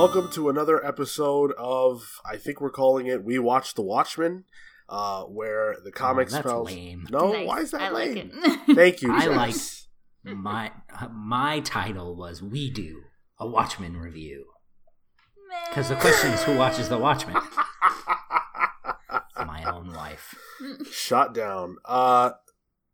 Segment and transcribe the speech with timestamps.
[0.00, 4.44] welcome to another episode of I think we're calling it We Watch the Watchmen,
[4.88, 6.70] uh, where the comics Oh, that's spells.
[6.70, 7.06] lame.
[7.10, 7.46] No, Nice.
[7.46, 8.30] why is that I like lame?
[8.32, 8.60] it.
[8.74, 9.12] Thank you.
[9.12, 9.88] I Jess.
[10.24, 10.72] like my
[11.12, 13.02] my title was "We Do
[13.38, 14.46] a Watchmen Review"
[15.68, 17.36] because the question is who watches the Watchmen.
[19.36, 20.34] my own wife.
[20.90, 21.76] Shot down.
[21.84, 22.30] Uh,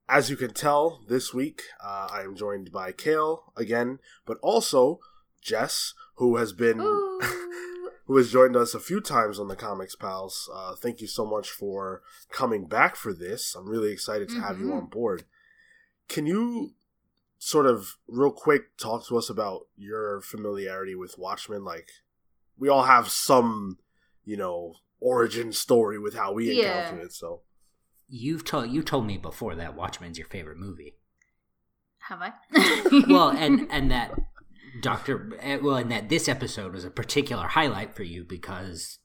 [0.08, 4.98] as you can tell, this week uh, I am joined by Cale again, but also
[5.40, 6.78] Jess, who has been
[8.06, 10.48] who has joined us a few times on the Comics Pals.
[10.54, 13.54] Uh, thank you so much for coming back for this.
[13.54, 14.76] I'm really excited to have you Mhm.
[14.82, 15.24] on board.
[16.08, 16.74] Can you
[17.38, 21.64] sort of real quick talk to us about your familiarity with Watchmen?
[21.64, 21.88] Like,
[22.56, 23.78] we all have some,
[24.24, 26.78] you know, origin story with how we Yeah.
[26.78, 27.12] encountered it.
[27.12, 27.42] So,
[28.08, 30.96] You've told you told me before that Watchmen's your favorite movie.
[32.08, 32.32] Have I?
[33.08, 34.16] Well, and and that
[34.80, 38.98] Doctor eh, well, and that this episode was a particular highlight for you because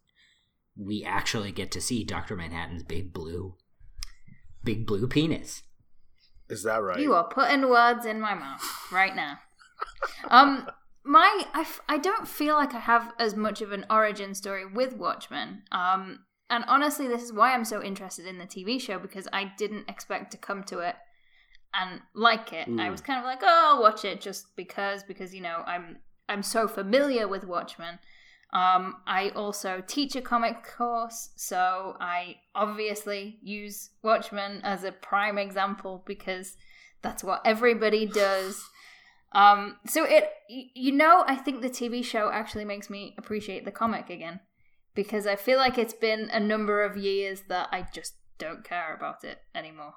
[0.75, 3.55] we actually get to see Doctor Manhattan's big blue,
[4.64, 5.64] big blue penis.
[6.49, 6.99] is that right?
[6.99, 9.39] You are putting words in my mouth right now.
[10.30, 10.67] Um,
[11.03, 14.66] my I, f- I don't feel like I have as much of an origin story
[14.66, 15.64] with Watchmen.
[15.72, 19.52] Um, and honestly, this is why I'm so interested in the TV show because I
[19.58, 20.95] didn't expect to come to it
[21.73, 22.67] and like it.
[22.67, 22.91] I Mm.
[22.91, 25.97] was kind of like, oh, I'll watch it just because because you know I'm
[26.30, 28.00] I'm so familiar with Watchmen.
[28.53, 35.38] Um, I also teach a comic course, so I obviously use Watchmen as a prime
[35.38, 36.58] example because
[37.02, 38.61] that's what everybody does.
[39.31, 43.72] Um, so it, you know, I think the TV show actually makes me appreciate the
[43.72, 44.42] comic again
[44.94, 48.94] because I feel like it's been a number of years that I just don't care
[48.94, 49.94] about it anymore.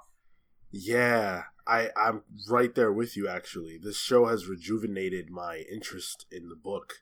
[0.76, 3.28] Yeah, I I'm right there with you.
[3.28, 6.94] Actually, this show has rejuvenated my interest in the book,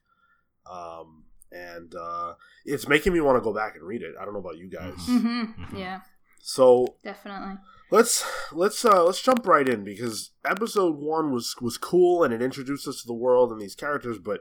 [0.71, 2.35] um, and uh,
[2.65, 4.15] it's making me want to go back and read it.
[4.21, 4.95] I don't know about you guys.
[5.09, 5.23] Mhm.
[5.23, 5.63] Mm-hmm.
[5.65, 5.79] Mhm.
[5.79, 6.01] Yeah,
[6.41, 7.57] So definitely.
[7.91, 12.43] let's let's uh, let's jump right in because episode one was was cool and it
[12.43, 14.41] introduced us to the world and these characters, but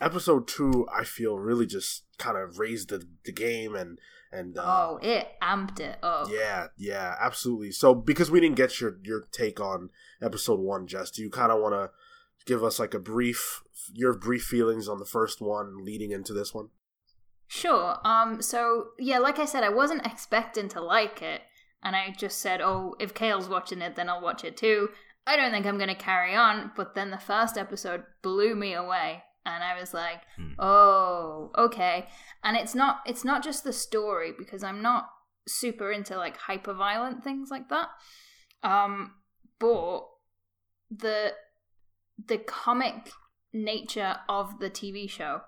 [0.00, 3.98] episode two I feel really just kind of raised the, the game and
[4.32, 6.28] and uh, oh, it amped it up.
[6.30, 7.72] yeah, yeah, absolutely.
[7.72, 9.90] So because we didn't get your your take on
[10.22, 11.90] episode one, just do you kind of want to
[12.46, 16.54] give us like a brief your brief feelings on the first one leading into this
[16.54, 16.68] one?
[17.48, 17.96] Sure.
[18.04, 18.40] Um.
[18.42, 21.42] So yeah, like I said, I wasn't expecting to like it,
[21.82, 24.90] and I just said, "Oh, if Cale's watching it, then I'll watch it too."
[25.26, 26.72] I don't think I'm going to carry on.
[26.76, 30.52] But then the first episode blew me away, and I was like, Hmm.
[30.58, 32.08] "Oh, okay."
[32.42, 35.10] And it's not it's not just the story because I'm not
[35.48, 37.88] super into like hyper violent things like that.
[38.62, 39.14] Um,
[39.58, 40.06] but
[40.90, 41.34] the
[42.26, 43.12] the comic
[43.52, 45.42] nature of the TV show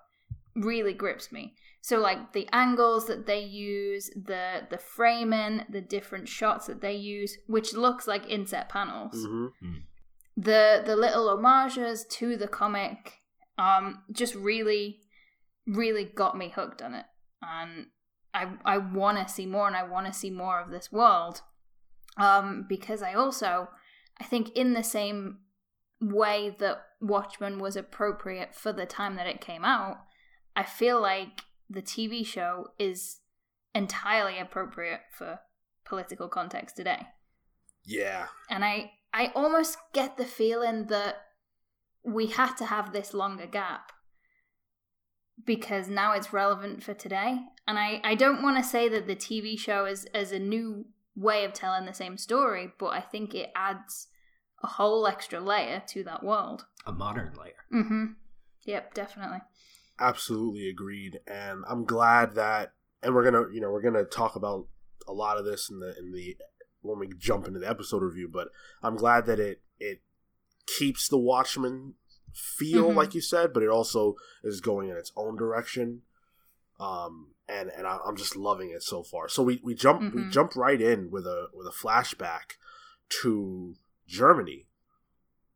[0.54, 1.54] really grips me.
[1.80, 6.94] So like the angles that they use, the the framing, the different shots that they
[6.94, 9.14] use, which looks like inset panels.
[9.14, 9.74] Mm-hmm.
[10.36, 13.21] The the little homages to the comic
[13.58, 15.00] um just really
[15.66, 17.06] really got me hooked on it.
[17.42, 17.86] And
[18.34, 21.42] I I want to see more and I want to see more of this world.
[22.16, 23.68] Um because I also
[24.20, 25.38] I think in the same
[26.00, 29.98] way that Watchmen was appropriate for the time that it came out,
[30.56, 33.20] I feel like the TV show is
[33.74, 35.40] entirely appropriate for
[35.84, 37.06] political context today.
[37.84, 41.16] Yeah, And I I almost get the feeling that
[42.04, 43.92] we had to have this longer gap
[45.44, 47.40] because now it's relevant for today.
[47.66, 50.86] And I, I don't want to say that the TV show is, is a new
[51.16, 54.08] way of telling the same story, but I think it adds
[54.62, 56.66] a whole extra layer to that world.
[56.86, 57.64] A modern layer.
[57.72, 58.04] Mm-hmm.
[58.64, 59.38] Yep, definitely.
[59.98, 61.20] absolutely agreed.
[61.26, 64.66] And I'm glad that, and we're gonna, you know, we're gonna talk about
[65.08, 66.36] a lot of this in the in the
[66.82, 68.28] when we jump into the episode review.
[68.32, 68.48] But
[68.82, 70.00] I'm glad that it it
[70.66, 71.94] keeps the Watchmen
[72.32, 72.94] feel Mhm.
[72.96, 76.02] like you said, but it also is going in its own direction.
[76.80, 79.28] Um, and and I, I'm just loving it so far.
[79.28, 80.30] So we we jump we Mhm.
[80.32, 82.56] jump right in with a with a flashback
[83.22, 83.74] to
[84.06, 84.66] Germany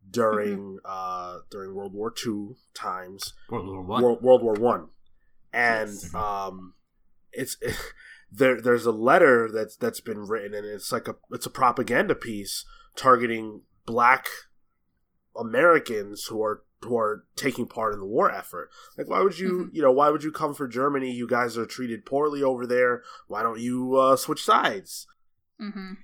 [0.08, 4.02] during uh during World War II times World War One.
[4.02, 4.88] World, World War One,
[5.52, 6.14] and Yes.
[6.14, 6.74] um,
[7.32, 7.56] it's
[8.30, 8.60] there.
[8.60, 12.64] There's a letter that's that's been written, and it's like a it's a propaganda piece
[12.94, 14.26] targeting Black
[15.38, 18.68] Americans who are who are taking part in the war effort.
[18.98, 19.74] Like, why would you Mhm.
[19.74, 21.10] you know why would you come for Germany?
[21.10, 23.02] You guys are treated poorly over there.
[23.28, 25.06] Why don't you uh, switch sides?
[25.60, 25.94] Mm-hmm.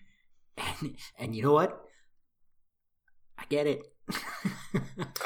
[0.56, 1.78] And, and you know what?
[3.38, 3.82] I get it.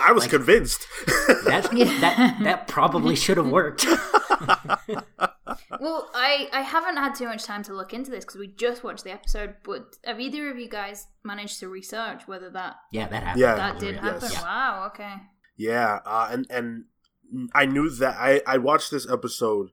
[0.00, 0.86] I was Like- convinced.
[1.06, 1.68] that,
[2.00, 3.86] that that probably should have worked.
[5.80, 8.82] Well, I I haven't had too much time to look into this because we just
[8.84, 9.54] watched the episode.
[9.64, 13.40] But have either of you guys managed to research whether that yeah, that happened.
[13.40, 13.54] Yeah.
[13.54, 14.04] that did yes.
[14.04, 14.28] happen?
[14.32, 14.42] Yeah.
[14.42, 14.86] Wow.
[14.92, 15.14] Okay.
[15.56, 16.84] Yeah, uh, and and
[17.54, 19.70] I knew that I I watched this episode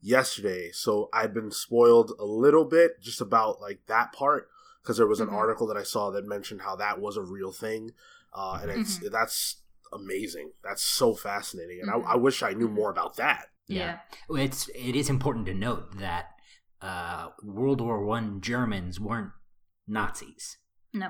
[0.00, 4.48] yesterday, so I've been spoiled a little bit just about like that part
[4.82, 5.34] because there was an Mhm.
[5.34, 7.90] article that I saw that mentioned how that was a real thing,
[8.34, 10.52] uh, and it's that's amazing.
[10.62, 12.06] That's so fascinating, and Mhm.
[12.06, 13.46] I, I wish I knew more about that.
[13.66, 14.00] Yeah.
[14.28, 16.26] Well, It's it is important to note that
[16.80, 19.32] uh, World War One Germans weren't
[19.86, 20.58] Nazis;
[20.92, 21.08] No.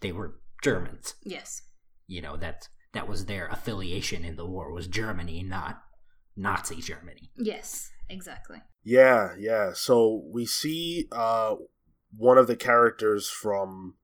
[0.00, 1.14] they were Germans.
[1.22, 1.62] Yes.
[2.06, 5.82] You know that that was their affiliation in the war was Germany, not
[6.36, 7.30] Nazi Germany.
[7.36, 7.90] Yes.
[8.08, 8.58] Exactly.
[8.82, 9.72] Yeah, yeah.
[9.74, 11.56] So we see uh,
[12.16, 13.94] one of the characters from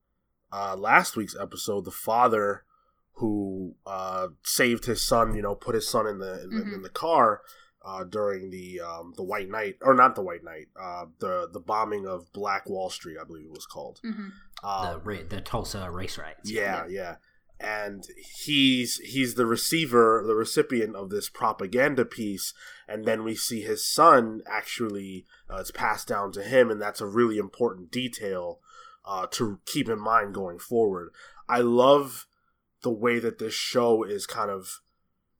[0.51, 2.63] uh, last week's episode, the father
[3.15, 5.35] who uh, saved his son.
[5.35, 6.73] You know, put his son in the in, the, Mhm.
[6.75, 7.41] in the car
[7.83, 11.59] uh, during the um, the White Night, or not the White Night, uh, the the
[11.59, 13.99] bombing of Black Wall Street, I believe it was called.
[14.03, 14.29] hmm
[14.61, 16.49] the Um, ra- the Tulsa race riots.
[16.51, 17.15] yeah, yeah.
[17.59, 18.07] And
[18.45, 22.53] he's he's the receiver, the recipient of this propaganda piece,
[22.87, 27.01] and then we see his son actually uh, it's passed down to him, and that's
[27.01, 28.59] a really important detail
[29.05, 31.09] uh, to keep in mind going forward.
[31.49, 32.27] I love
[32.83, 34.79] the way that this show is kind of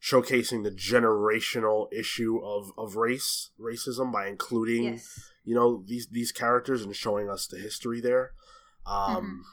[0.01, 5.31] showcasing the generational issue of, of race racism by including Yes.
[5.43, 8.31] you know these these characters and showing us the history there.
[8.87, 9.15] Mm-hmm.
[9.17, 9.45] Um,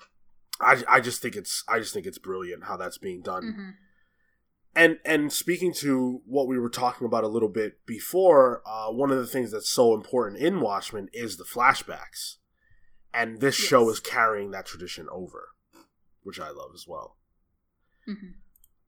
[0.60, 3.52] I I just think it's I just think it's brilliant how that's being done.
[3.55, 3.70] hmm
[4.75, 9.10] And and speaking to what we were talking about a little bit before, uh, one
[9.10, 12.37] of the things that's so important in Watchmen is the flashbacks,
[13.14, 15.49] and this show is carrying that tradition over,
[16.22, 17.16] which I love as well.
[18.06, 18.12] hmm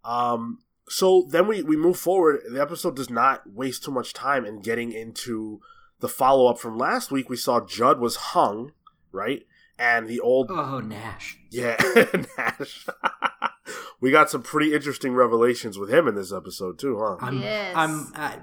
[0.05, 0.58] Um,
[0.88, 2.40] so then we, we move forward.
[2.50, 5.61] The episode does not waste too much time in getting into
[6.00, 7.28] the follow up from last week.
[7.28, 8.72] We saw Judd was hung,
[9.12, 9.43] right?
[9.78, 11.38] And the old, Oh, Nash.
[11.50, 11.76] yeah,
[12.38, 12.87] Nash.
[14.00, 17.17] we got some pretty interesting revelations with him in this episode too, huh?
[17.20, 17.72] I'm, Yes.
[17.76, 18.12] I'm.
[18.14, 18.37] Uh,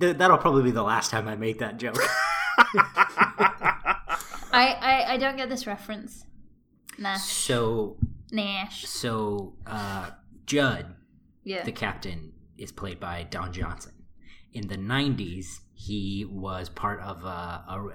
[0.00, 1.98] th- that'll probably be the last time I make that joke.
[4.52, 6.24] I, I I don't get this reference.
[6.98, 7.22] Nash.
[7.22, 7.96] so,
[8.32, 8.84] Nash.
[8.86, 10.10] so uh,
[10.46, 10.94] Judd,
[11.44, 11.62] Yeah.
[11.64, 13.92] the captain, is played by Don Johnson.
[14.52, 17.64] In the '90s, he was part of a.
[17.68, 17.88] a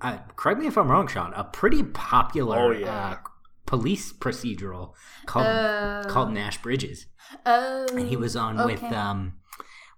[0.00, 1.32] uh, correct me if I'm wrong, Sean.
[1.34, 2.94] A pretty popular Oh, yeah.
[3.12, 3.16] uh,
[3.64, 4.92] police procedural
[5.24, 6.04] called Oh.
[6.08, 7.06] called Nash Bridges,
[7.44, 7.86] Oh.
[7.92, 8.94] and he was on with okay.
[8.94, 9.38] um,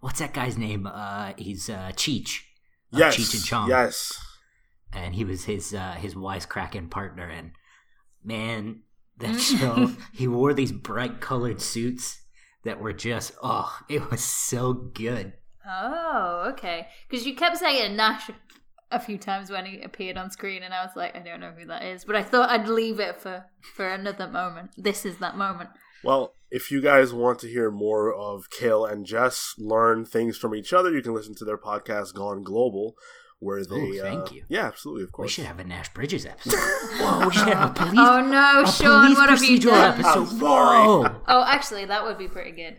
[0.00, 0.86] what's that guy's name?
[0.86, 2.42] Uh, he's uh, Cheech.
[2.92, 3.68] of yes, Cheech and Chong.
[3.68, 4.18] yes.
[4.92, 7.28] And he was his uh, his wisecracking partner.
[7.28, 7.52] And
[8.24, 8.82] man,
[9.18, 12.22] that show he wore these bright colored suits
[12.64, 15.34] that were just oh, it was so good.
[15.68, 16.88] Oh, okay.
[17.08, 18.30] Because you kept saying Nash
[18.90, 21.52] a few times when he appeared on screen, and I was like, I don't know
[21.56, 23.44] who that is, but I thought I'd leave it for
[23.74, 24.70] for another moment.
[24.76, 25.70] This is that moment.
[26.04, 30.54] Well, if you guys want to hear more of Cale and Jess learn things from
[30.54, 32.94] each other, you can listen to their podcast Gone Global,
[33.40, 33.76] where they.
[33.76, 34.44] Ooh, thank uh, you.
[34.48, 35.26] Yeah, absolutely, of course.
[35.26, 36.56] We should have a Nash Bridges episode.
[36.98, 37.94] Whoa, we should have a police.
[37.98, 39.94] oh no, a Sean, police what have you procedural done?
[39.94, 40.18] episode.
[40.18, 40.86] I'm sorry.
[40.86, 41.20] Whoa.
[41.28, 42.78] Oh, actually, that would be pretty good.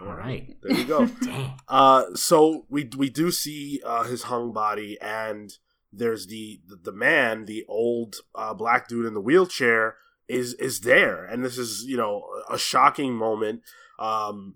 [0.00, 0.56] All right.
[0.62, 1.06] There you go.
[1.22, 1.54] Dang.
[1.68, 5.52] Uh, so we we do see uh, his hung body, and
[5.92, 9.96] there's the the, the man, the old uh, black dude in the wheelchair,
[10.28, 13.62] is is there, and this is you know a shocking moment.
[13.98, 14.54] Um,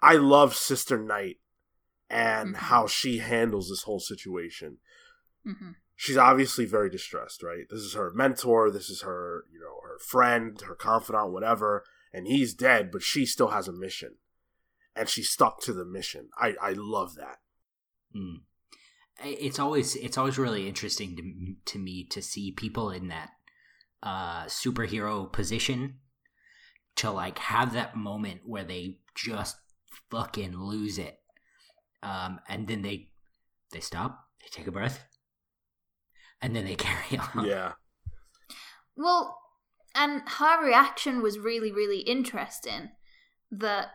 [0.00, 1.36] I love Sister Night
[2.08, 2.58] and Mhm.
[2.58, 4.78] how she handles this whole situation.
[5.44, 7.64] hmm She's obviously very distressed, right?
[7.70, 12.26] This is her mentor, this is her you know her friend, her confidant, whatever, and
[12.26, 14.18] he's dead, but she still has a mission,
[14.94, 16.28] and she stuck to the mission.
[16.38, 17.38] I I love that.
[18.14, 18.42] Mm.
[19.24, 23.30] It's always it's always really interesting to to me to see people in that
[24.02, 26.00] uh, superhero position
[26.96, 29.56] to like have that moment where they just
[30.10, 31.20] fucking lose it,
[32.06, 33.08] um, and then they
[33.72, 35.04] they stop, they take a breath,
[36.40, 37.44] and then they carry on.
[37.44, 37.72] Yeah.
[38.96, 39.38] Well,
[39.94, 42.90] and her reaction was really, really interesting.
[43.50, 43.88] That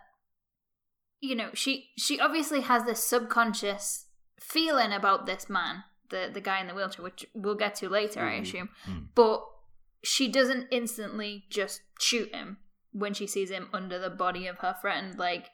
[1.19, 4.07] you know, she she obviously has this subconscious
[4.39, 8.21] feeling about this man, the the guy in the wheelchair, which we'll get to later,
[8.21, 8.41] I Mhm.
[8.41, 8.69] assume.
[8.87, 9.07] Mm.
[9.15, 9.41] But
[10.03, 12.57] she doesn't instantly just shoot him
[12.91, 15.17] when she sees him under the body of her friend.
[15.17, 15.49] Like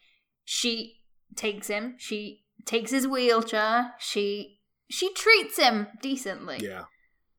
[0.45, 1.01] she
[1.35, 4.59] takes him, she takes his wheelchair, she
[4.89, 6.59] she treats him decently.
[6.61, 6.83] Yeah.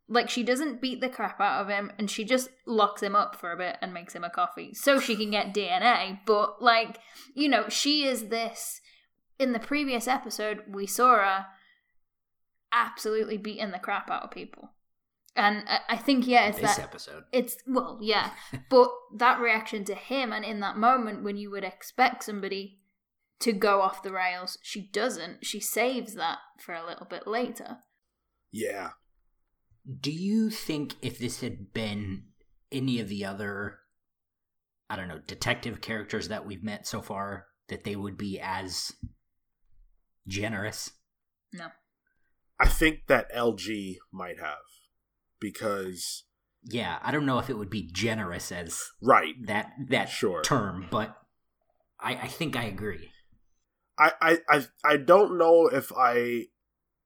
[0.08, 3.36] like she doesn't beat the crap out of him and she just locks him up
[3.36, 6.20] for a bit and makes him a coffee so she can get DNA.
[6.26, 6.98] But like,
[7.34, 8.80] you know, she is this
[9.38, 11.46] in the previous episode we saw her
[12.72, 14.70] absolutely beating the crap out of people.
[15.36, 17.24] And I, I think yeah, it's this that episode.
[17.32, 18.30] it's well, yeah,
[18.70, 22.80] but that reaction to him, and in that moment when you would expect somebody
[23.40, 25.44] to go off the rails, she doesn't.
[25.46, 27.78] She saves that for a little bit later.
[28.50, 28.90] Yeah.
[30.00, 32.24] Do you think if this had been
[32.72, 33.78] any of the other,
[34.90, 38.92] I don't know, detective characters that we've met so far, that they would be as
[40.26, 40.90] generous?
[41.52, 41.68] No,
[42.60, 44.58] I think that LG might have
[45.40, 46.24] because
[46.64, 49.34] Yeah, I don't know if it would be generous as right.
[49.46, 50.42] that that Sure.
[50.42, 51.16] term, but
[52.00, 53.10] I, I think I agree.
[53.98, 56.46] I, I I I don't know if I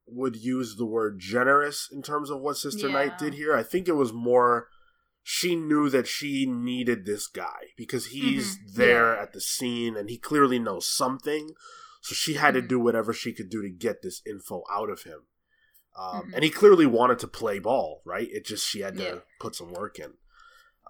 [0.07, 2.93] would use the word generous in terms of what Sister Yeah.
[2.95, 3.55] Night did here.
[3.57, 4.69] I think it was more
[5.23, 8.75] she knew that she needed this guy because he's Mhm.
[8.75, 9.23] there Yeah.
[9.23, 11.55] at the scene and he clearly knows something.
[12.01, 12.69] So she had to Mhm.
[12.69, 15.29] do whatever she could do to get this info out of him.
[15.97, 16.35] Um, Mhm.
[16.35, 18.29] And he clearly wanted to play ball, right?
[18.31, 19.21] It just she had to Yeah.
[19.39, 20.15] put some work in.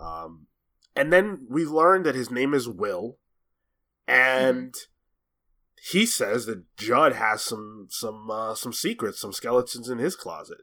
[0.01, 0.47] Um,
[0.97, 3.19] and then we learned that his name is Will,
[4.07, 4.75] and
[5.91, 10.59] he says that Judd has some some uh, some secrets, some skeletons in his closet,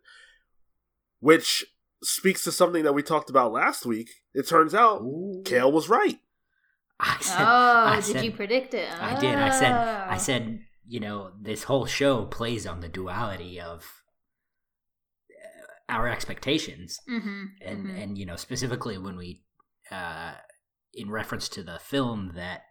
[1.19, 1.65] which
[2.01, 4.09] speaks to something that we talked about last week.
[4.33, 5.01] It turns out
[5.45, 6.19] Cale was right.
[7.01, 8.89] I said, oh, I did you predict it?
[9.01, 9.35] I did.
[9.35, 9.71] I said.
[9.73, 10.17] I Oh.
[10.17, 10.59] said.
[10.91, 13.85] You know, this whole show plays on the duality of
[15.29, 17.43] uh, our expectations, Mm-hmm.
[17.61, 18.03] and mhm.
[18.03, 19.43] and you know, specifically when we,
[19.91, 20.33] uh,
[20.93, 22.61] in reference to the film that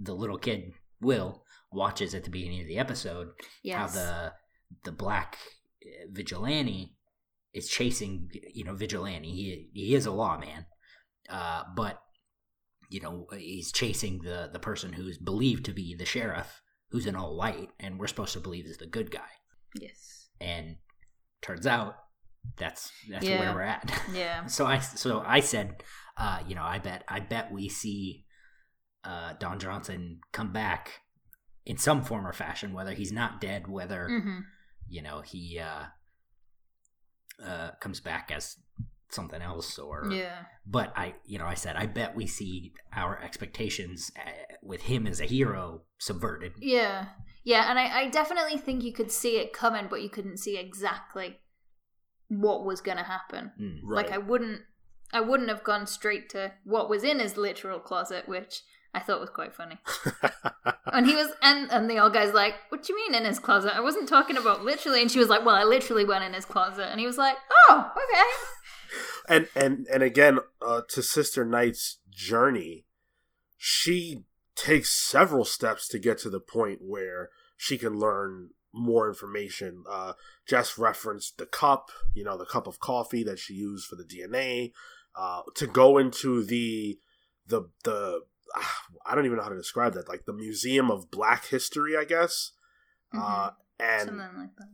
[0.00, 1.41] the little kid Will
[1.72, 3.28] watches at the beginning of the episode,
[3.70, 4.32] how the
[4.84, 5.36] the black
[5.84, 6.96] uh, vigilante
[7.52, 10.64] is chasing you know vigilante he he is a lawman
[11.28, 12.00] uh but
[12.88, 17.14] you know he's chasing the the person who's believed to be the sheriff who's in
[17.14, 19.28] all white and we're supposed to believe is the good guy
[19.78, 20.28] yes.
[20.40, 20.76] and
[21.42, 21.96] turns out
[22.56, 23.40] that's that's Yeah.
[23.40, 24.46] where we're at Yeah.
[24.46, 25.82] so i so i said
[26.16, 28.24] uh you know i bet i bet we see
[29.04, 31.01] uh don johnson come back
[31.64, 34.38] in some form or fashion whether he's not dead whether Mm-hmm.
[34.88, 35.84] you know he uh
[37.44, 38.56] uh comes back as
[39.10, 40.44] something else or Yeah.
[40.66, 44.30] but i you know i said i bet we see our expectations uh,
[44.62, 47.06] with him as a hero subverted Yeah.
[47.44, 50.56] Yeah, and I, I definitely think you could see it coming, but you couldn't see
[50.56, 51.40] exactly
[52.28, 53.50] what was gonna happen.
[53.60, 53.80] Mm.
[53.82, 54.06] Right.
[54.06, 54.60] Like I wouldn't
[55.12, 58.62] I wouldn't have gone straight to what was in his literal closet, which
[58.94, 59.78] I thought it was quite funny.
[60.92, 63.38] And he was and and the old guy's like, What do you mean in his
[63.38, 63.74] closet?
[63.74, 66.44] I wasn't talking about literally and she was like, Well, I literally went in his
[66.44, 67.36] closet and he was like,
[67.70, 68.52] Oh, okay.
[69.28, 72.84] and and and again uh, to sister night's journey
[73.56, 79.84] she takes several steps to get to the point where she can learn more information
[79.88, 80.12] uh
[80.46, 84.04] jess referenced the cup you know the cup of coffee that she used for the
[84.04, 84.72] dna
[85.16, 86.98] uh to go into the
[87.46, 88.20] the the
[89.06, 92.04] i don't even know how to describe that like the museum of black history i
[92.04, 92.52] guess
[93.18, 94.68] uh and Something like that.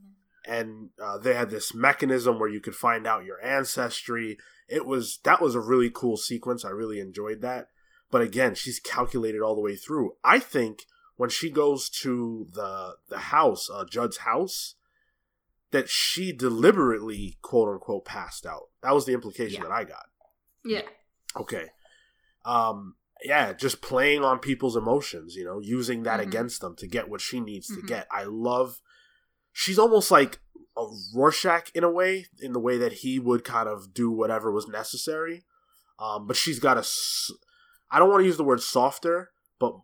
[0.47, 4.37] and uh, they had this mechanism where you could find out your ancestry.
[4.69, 6.63] It was that was a really cool sequence.
[6.65, 7.69] I really enjoyed that.
[8.11, 10.13] But again, she's calculated all the way through.
[10.23, 10.81] I think
[11.17, 14.75] when she goes to the the house, uh, Judd's house,
[15.71, 18.69] that she deliberately quote unquote passed out.
[18.83, 19.69] That was the implication Yeah.
[19.69, 20.07] that I got.
[20.65, 20.83] Yeah.
[21.37, 21.69] Okay.
[22.45, 26.25] Um yeah, just playing on people's emotions, you know, using that Mhm.
[26.25, 27.87] against them to get what she needs to Mhm.
[27.89, 28.07] get.
[28.11, 28.81] I love
[29.53, 30.41] she's almost like
[30.77, 34.53] a Rorschach in a way, in the way that he would kind of do whatever
[34.53, 35.45] was necessary.
[35.99, 36.87] Um, but she's got a,
[37.91, 39.75] I don't want to use the word softer, but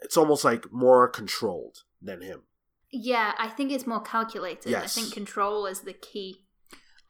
[0.00, 2.44] it's almost like more controlled than him.
[2.90, 4.70] Yeah, I think it's more calculated.
[4.70, 4.96] Yes.
[4.96, 6.46] I think control is the key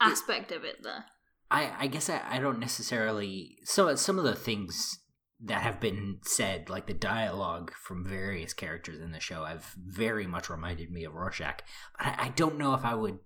[0.00, 1.04] aspect of it there.
[1.50, 4.98] I, I guess I, I don't necessarily so some of the things
[5.44, 10.26] that have been said, like the dialogue from various characters in the show, have very
[10.26, 11.62] much reminded me of Rorschach.
[11.98, 13.18] But I, I don't know if I would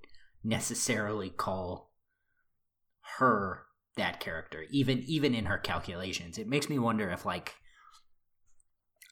[0.42, 1.92] necessarily call
[3.18, 3.62] her
[3.96, 6.38] that character, even even in her calculations.
[6.38, 7.54] It makes me wonder if like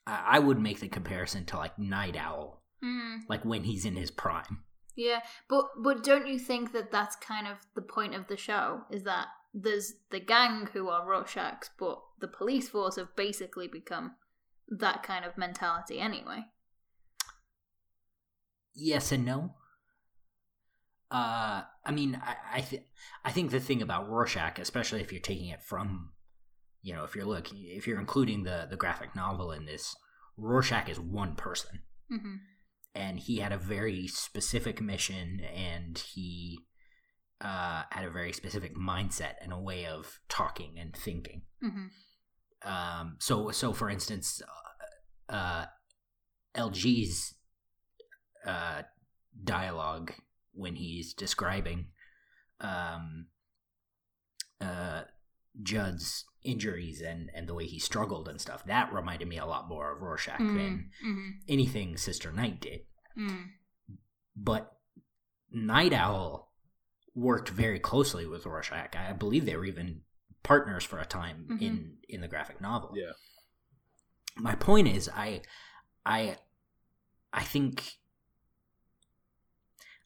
[0.06, 3.96] I, I would make the comparison to like Nite Owl, Mm, like when he's in
[3.96, 4.64] his prime.
[4.96, 8.82] yeah, but but don't you think that that's kind of the point of the show?
[8.90, 14.16] Is that there's the gang who are Rorschachs, but the police force have basically become
[14.68, 16.46] that kind of mentality anyway.
[18.74, 19.54] Yes and no.
[21.10, 22.82] Uh, I mean, I I, th-
[23.24, 26.10] I think the thing about Rorschach, especially if you're taking it from,
[26.82, 29.94] you know, if you're looking, if you're including the the graphic novel in this,
[30.36, 31.82] Rorschach is one person,
[32.12, 32.34] Mm-hmm.
[32.94, 36.58] and he had a very specific mission, and he
[37.40, 41.42] uh, had a very specific mindset and a way of talking and thinking.
[41.62, 42.68] Mm-hmm.
[42.70, 44.40] Um, so, so for instance,
[45.28, 45.64] uh, uh,
[46.56, 47.34] LG's
[48.46, 48.82] uh,
[49.42, 50.12] dialogue
[50.52, 51.86] when he's describing
[52.60, 53.26] um,
[54.60, 55.02] uh,
[55.62, 59.68] Judd's injuries and, and the way he struggled and stuff, that reminded me a lot
[59.68, 61.28] more of Rorschach than Mm-hmm.
[61.48, 62.80] anything Sister Night did.
[63.18, 63.46] Mm.
[64.36, 64.72] But
[65.50, 66.50] Nite Owl
[67.14, 68.96] worked very closely with Rorschach.
[68.96, 70.02] I believe they were even
[70.42, 71.62] partners for a time Mhm.
[71.62, 72.92] in in the graphic novel.
[72.96, 73.12] Yeah.
[74.36, 75.42] My point is, I,
[76.04, 76.36] I,
[77.32, 77.98] I think,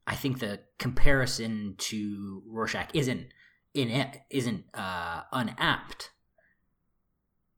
[0.06, 3.28] I think the comparison to Rorschach isn't
[3.74, 6.10] in it isn't uh, unapt,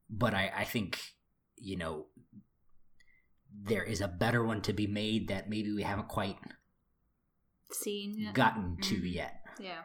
[0.09, 1.01] but I, I think
[1.57, 2.07] you know
[3.53, 6.37] there is a better one to be made that maybe we haven't quite
[7.73, 8.15] Scene.
[8.19, 8.33] Yeah.
[8.33, 9.13] gotten to Mhm.
[9.15, 9.83] yet yeah.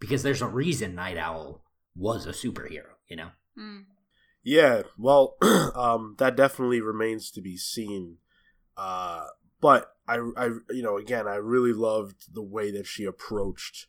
[0.00, 1.62] because there's a reason Nite Owl
[1.96, 3.30] was a superhero, you know.
[3.58, 3.84] Mm.
[4.44, 5.36] Yeah, well,
[5.74, 8.18] um, that definitely remains to be seen.
[8.76, 9.26] Uh,
[9.60, 13.86] but I, I, you know, again, I really loved the way that she approached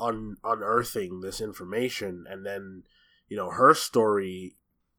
[0.00, 2.84] un- unearthing this information, and then,
[3.28, 4.56] you know, her story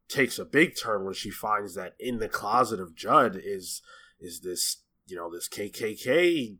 [0.07, 3.81] takes a big turn when she finds that in the closet of Judd is
[4.19, 4.77] is this,
[5.07, 6.57] you know, this KKK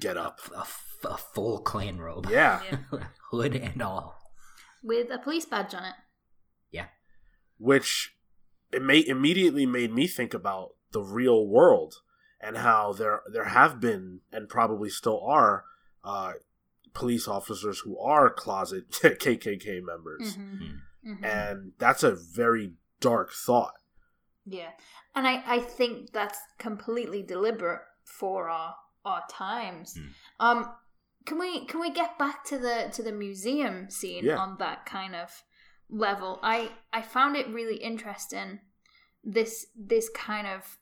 [0.00, 0.40] get up.
[0.54, 2.78] A, f- a full Klan robe, Yeah, Yeah.
[3.30, 4.18] hood and all.
[4.82, 5.94] With a police badge on it.
[6.70, 6.86] Yeah.
[7.58, 8.14] Which
[8.72, 11.96] it may immediately made me think about the real world
[12.40, 15.64] and how there there have been and probably still are
[16.04, 16.32] uh,
[16.94, 21.10] police officers who are closet KKK members, Mm-hmm.
[21.12, 21.24] Mm-hmm.
[21.24, 23.74] and that's a very dark thought.
[24.44, 24.70] Yeah,
[25.14, 28.74] and I I think that's completely deliberate for our
[29.04, 29.94] our times.
[29.98, 30.08] Mm.
[30.40, 30.72] Um,
[31.26, 34.38] can we can we get back to the to the museum scene Yeah.
[34.38, 35.42] on that kind of
[35.90, 36.38] level?
[36.42, 38.60] I I found it really interesting.
[39.24, 40.78] This this kind of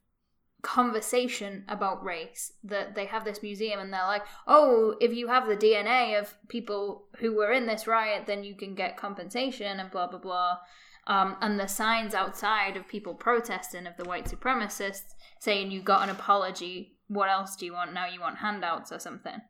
[0.63, 5.47] conversation about race that they have this museum and they're like oh if you have
[5.47, 9.93] the dna of people who were in this riot then you can get compensation and
[9.93, 10.57] blah blah blah
[11.07, 16.03] um, and the signs outside of people protesting of the white supremacists saying you got
[16.03, 17.95] an apology what else do you want?
[17.95, 19.41] Now you want handouts or something.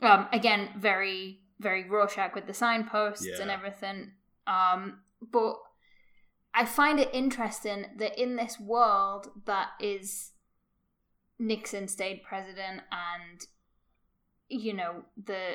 [0.00, 4.12] Um, again very very rorschach with the signposts and everything.
[4.46, 5.56] Um, but
[6.54, 10.32] i find it interesting that in this world that is
[11.38, 13.46] nixon stayed president and
[14.48, 15.52] you know the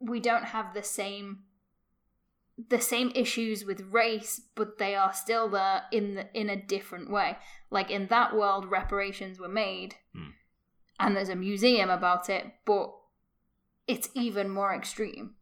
[0.00, 1.40] we don't have the same
[2.68, 7.10] the same issues with race but they are still there in the, in a different
[7.10, 7.36] way
[7.70, 10.30] like in that world reparations were made Hmm.
[10.98, 12.94] and there's a museum about it but
[13.86, 15.34] it's even more extreme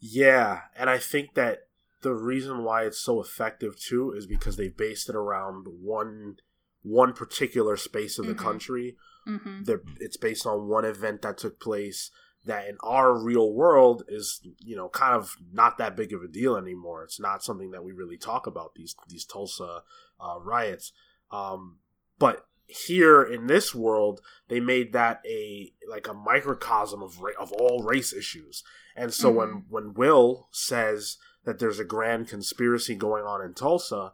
[0.00, 1.68] Yeah, and I think that
[2.02, 6.36] the reason why it's so effective too is because they based it around one
[6.82, 8.38] one particular space of the Mhm.
[8.38, 9.62] country hmm
[10.00, 12.10] it's based on one event that took place
[12.48, 16.28] that in our real world is you know kind of not that big of a
[16.28, 17.04] deal anymore.
[17.04, 19.82] It's not something that we really talk about these these tulsa
[20.20, 20.92] uh, riots.
[21.30, 21.78] Um,
[22.18, 27.52] but here in this world they made that a like a microcosm of ra- of
[27.52, 28.62] all race issues.
[28.96, 34.12] And so when when will says that there's a grand conspiracy going on in tulsa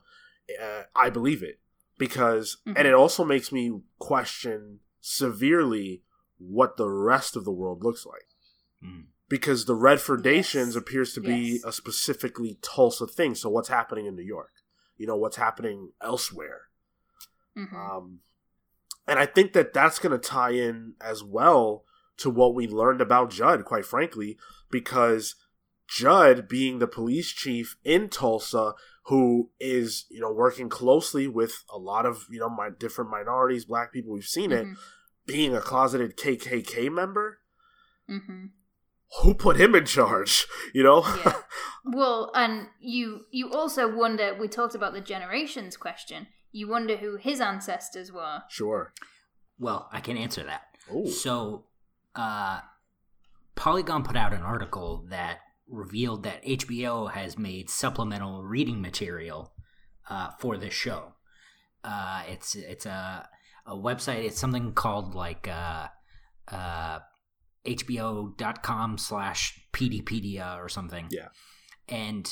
[0.62, 1.58] uh, i believe it
[1.98, 2.84] because and Mhm.
[2.86, 6.02] it also makes me question severely
[6.38, 8.26] what the rest of the world looks like
[8.82, 9.06] Mm.
[9.28, 10.76] because the Redfordations Yes.
[10.76, 11.64] appears to be Yes.
[11.64, 13.34] a specifically Tulsa thing.
[13.34, 14.52] So what's happening in New York?
[14.96, 16.68] You know what's happening elsewhere,
[17.54, 18.20] hmm um,
[19.06, 21.84] and I think that that's going to tie in as well
[22.18, 23.64] to what we learned about Judd.
[23.64, 24.38] Quite frankly,
[24.70, 25.34] because
[25.88, 28.74] Judd being the police chief in Tulsa,
[29.06, 33.64] who is you know working closely with a lot of you know my different minorities,
[33.64, 34.66] black people, we've seen it,
[35.26, 37.38] being a closeted KKK member.
[38.08, 38.46] hmm
[39.22, 40.46] Who put him in charge?
[40.74, 41.34] You know, Yeah.
[41.86, 44.34] Well, and you you also wonder.
[44.40, 46.28] We talked about the generations question.
[46.50, 48.42] You wonder who his ancestors were.
[48.48, 48.94] sure.
[49.58, 50.62] Well, I can answer that.
[50.90, 51.66] Oh, So,
[52.16, 52.60] uh,
[53.54, 59.52] Polygon put out an article that revealed that HBO has made supplemental reading material
[60.08, 61.12] uh, for this show.
[61.84, 63.28] Uh, it's it's a
[63.66, 64.24] a website.
[64.24, 65.88] It's something called like uh,
[66.48, 66.98] uh,
[67.66, 71.08] HBO.com slash Peteypedia or something.
[71.10, 71.28] Yeah.
[71.88, 72.30] And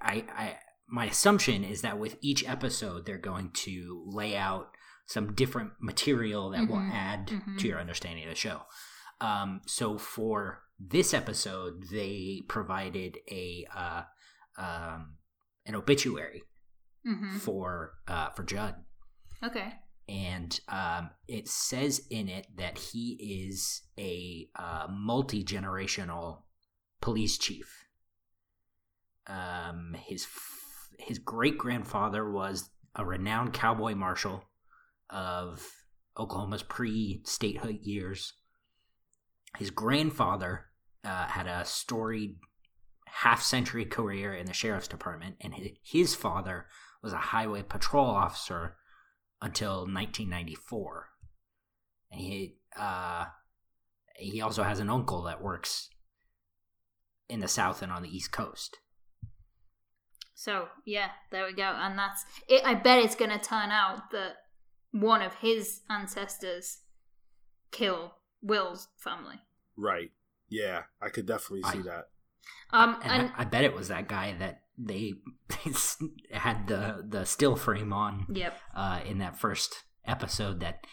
[0.00, 0.56] I, I,
[0.88, 4.68] my assumption is that with each episode, they're going to lay out
[5.06, 6.90] some different material that will Mhm.
[6.92, 7.58] add Mhm.
[7.58, 8.62] to your understanding of the show.
[9.20, 14.02] Um, so for this episode, they provided a uh,
[14.58, 15.16] um,
[15.66, 16.42] an obituary
[17.04, 18.74] hmm for uh, for Judd,
[19.42, 19.72] Okay.
[20.08, 26.42] And um, it says in it that he is a uh, multi generational
[27.00, 27.84] police chief.
[29.26, 34.44] Um, his f- his great grandfather was a renowned cowboy marshal
[35.10, 35.66] of
[36.16, 38.32] Oklahoma's pre statehood years.
[39.58, 40.66] His grandfather
[41.04, 42.36] uh, had a storied
[43.06, 46.66] half century career in the sheriff's department, and his father
[47.02, 48.76] was a highway patrol officer
[49.42, 51.08] until 1994.
[52.12, 53.26] And he uh,
[54.16, 55.90] he also has an uncle that works
[57.28, 58.78] in the south and on the east coast.
[60.34, 62.62] So yeah, there we go, and that's it.
[62.64, 64.34] I bet it's going to turn out that
[64.92, 66.78] one of his ancestors
[67.72, 69.40] kill Will's family.
[69.76, 70.10] Right.
[70.48, 72.08] Yeah, I could definitely see I- that.
[72.72, 75.14] Um, And and I, I bet it was that guy that they
[76.32, 79.74] had the the still frame on yep, uh, in that first
[80.06, 80.60] episode.
[80.60, 80.84] That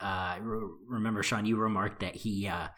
[0.00, 2.68] uh, re- remember, Sean, you remarked that he uh,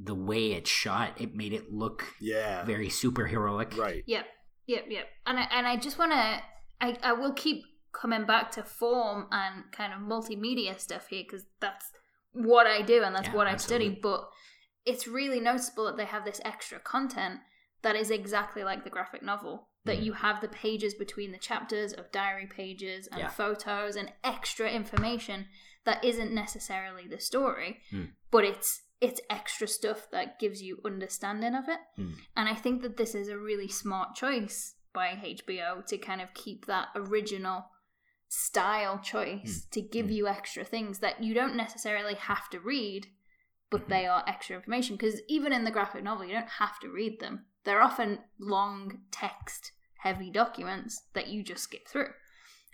[0.00, 2.64] the way it shot, it made it look Yeah.
[2.64, 3.76] very superheroic.
[3.76, 4.04] Right.
[4.06, 4.26] yep,
[4.66, 5.06] yep, yep.
[5.26, 6.40] And I, and I just want to,
[6.80, 11.46] I, I will keep coming back to form and kind of multimedia stuff here because
[11.60, 11.86] that's
[12.32, 13.86] what I do and that's Yeah, what I absolutely.
[13.88, 14.00] study.
[14.00, 14.28] But
[14.86, 17.40] it's really noticeable that they have this extra content
[17.82, 19.68] that is exactly like the graphic novel.
[19.84, 20.04] That Mhm.
[20.04, 23.28] you have the pages between the chapters of diary pages and Yeah.
[23.28, 25.48] photos and extra information
[25.84, 28.12] that isn't necessarily the story, Mm.
[28.30, 31.78] but it's it's extra stuff that gives you understanding of it.
[31.96, 32.16] Mm.
[32.36, 36.34] And I think that this is a really smart choice by HBO to kind of
[36.34, 37.70] keep that original
[38.26, 40.12] style choice to give Mm.
[40.14, 43.06] you extra things that you don't necessarily have to read,
[43.70, 43.88] but Mhm.
[43.88, 44.96] they are extra information.
[44.96, 47.46] Because even in the graphic novel, you don't have to read them.
[47.68, 52.08] They're often long text heavy documents that you just skip through.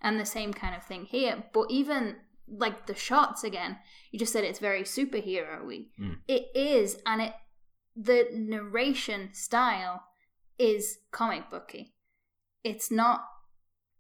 [0.00, 1.42] And the same kind of thing here.
[1.52, 2.14] But even
[2.46, 3.78] like the shots again,
[4.12, 5.87] you just said it's very superhero y.
[6.00, 6.18] Mm.
[6.28, 7.33] It is, and it
[7.96, 10.04] the narration style
[10.61, 11.94] is comic booky.
[12.62, 13.24] It's not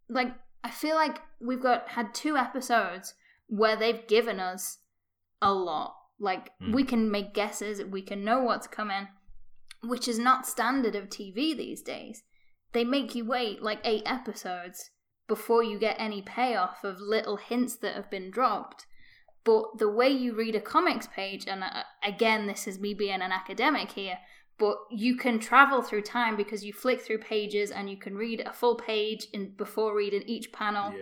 [0.08, 3.14] like I feel like we've got had two episodes
[3.48, 4.78] where they've given us
[5.42, 5.96] a lot.
[6.20, 6.72] Like Mm.
[6.72, 9.08] we can make guesses, we can know what's coming,
[9.84, 12.22] which is not standard of TV these days.
[12.72, 14.90] They make you wait like eight episodes
[15.28, 18.86] before you get any payoff of little hints that have been dropped.
[19.44, 23.20] But the way you read a comics page, and uh, again, this is me being
[23.22, 24.18] an academic here,
[24.58, 28.40] but you can travel through time because you flick through pages and you can read
[28.40, 31.00] a full page in before reading each panel Yeah.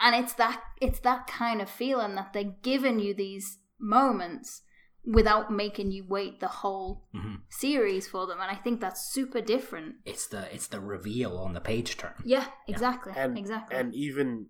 [0.00, 4.62] and it's that it's that kind of feeling that they're giving you these moments
[5.04, 7.40] without making you wait the whole Mhm.
[7.48, 11.54] series for them and i think that's super different It's the it's the reveal on
[11.54, 12.14] the page turn.
[12.24, 14.48] yeah exactly And exactly and even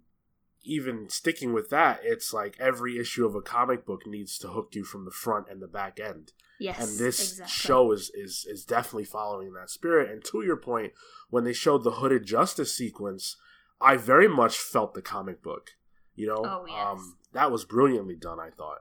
[0.65, 4.71] even sticking with that, it's like every issue of a comic book needs to hook
[4.73, 6.33] you from the front and the back end.
[6.59, 7.51] yes and this exactly.
[7.53, 10.11] show is, is is definitely following that spirit.
[10.11, 10.93] And to your point,
[11.31, 13.37] when they showed the hooded justice sequence,
[13.81, 15.71] I very much felt the comic book.
[16.17, 16.87] You know, Oh, yes.
[16.87, 18.41] um, that was brilliantly done.
[18.41, 18.79] I thought.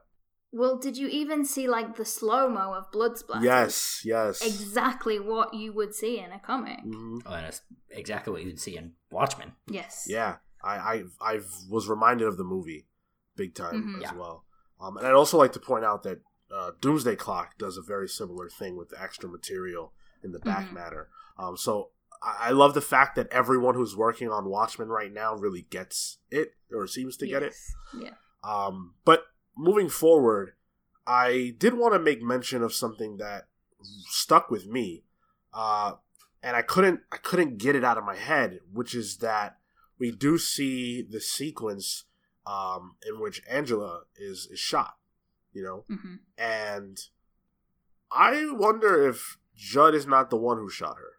[0.52, 3.44] Well did you even see like the slow mo of blood splatter?
[3.44, 4.40] Yes, yes.
[4.42, 7.22] exactly what you would see in a comic Mhm.
[7.26, 9.52] Oh, and it's exactly what you'd see in Watchmen.
[9.68, 12.86] yes Yeah, I, I I was reminded of the movie,
[13.36, 13.96] big time Mhm.
[13.96, 14.14] as Yeah.
[14.14, 14.44] well.
[14.80, 18.08] Um, and I'd also like to point out that uh, Doomsday Clock does a very
[18.08, 20.72] similar thing with the extra material in the back Mhm.
[20.72, 21.10] matter.
[21.36, 21.90] Um, so
[22.22, 26.18] I, I love the fact that everyone who's working on Watchmen right now really gets
[26.30, 27.54] it or seems to get it.
[27.94, 29.26] Yeah Um, but
[29.58, 30.52] moving forward,
[31.06, 33.48] I did want to make mention of something that
[34.06, 35.04] stuck with me,
[35.52, 35.94] uh,
[36.42, 39.58] and I couldn't I couldn't get it out of my head, which is that
[39.98, 42.04] we do see the sequence
[42.46, 44.96] um, in which Angela is is shot,
[45.52, 46.98] you know, hmm and
[48.10, 51.18] I wonder if Judd is not the one who shot her.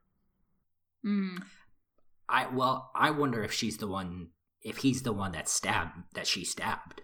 [1.05, 1.43] mm.
[2.29, 4.29] I well, I wonder if she's the one,
[4.61, 7.01] if he's the one that stabbed, that she stabbed.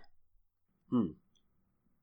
[0.90, 1.14] Hmm.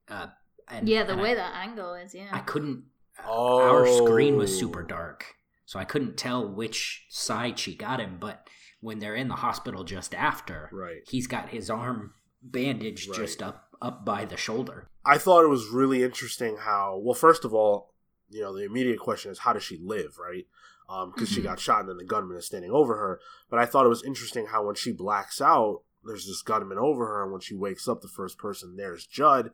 [0.08, 0.26] Uh,
[0.68, 2.84] and, yeah the and way I, that angle is yeah I couldn't.
[3.24, 4.58] Our screen was Oh.
[4.60, 5.34] super dark,
[5.66, 8.16] so I couldn't tell which side she got him.
[8.20, 8.48] But
[8.80, 11.02] when they're in the hospital just after, Right.
[11.08, 13.16] he's got his arm bandaged Right.
[13.18, 14.86] just up up by the shoulder.
[15.04, 17.92] I thought it was really interesting how, well, first of all,
[18.30, 20.46] you know, the immediate question is how does she live, right?
[20.86, 21.44] Because um, she Mhm.
[21.44, 23.20] got shot and then the gunman is standing over her.
[23.50, 27.06] But I thought it was interesting how when she blacks out, there's this gunman over
[27.08, 29.50] her, and when she wakes up, the first person there is Judd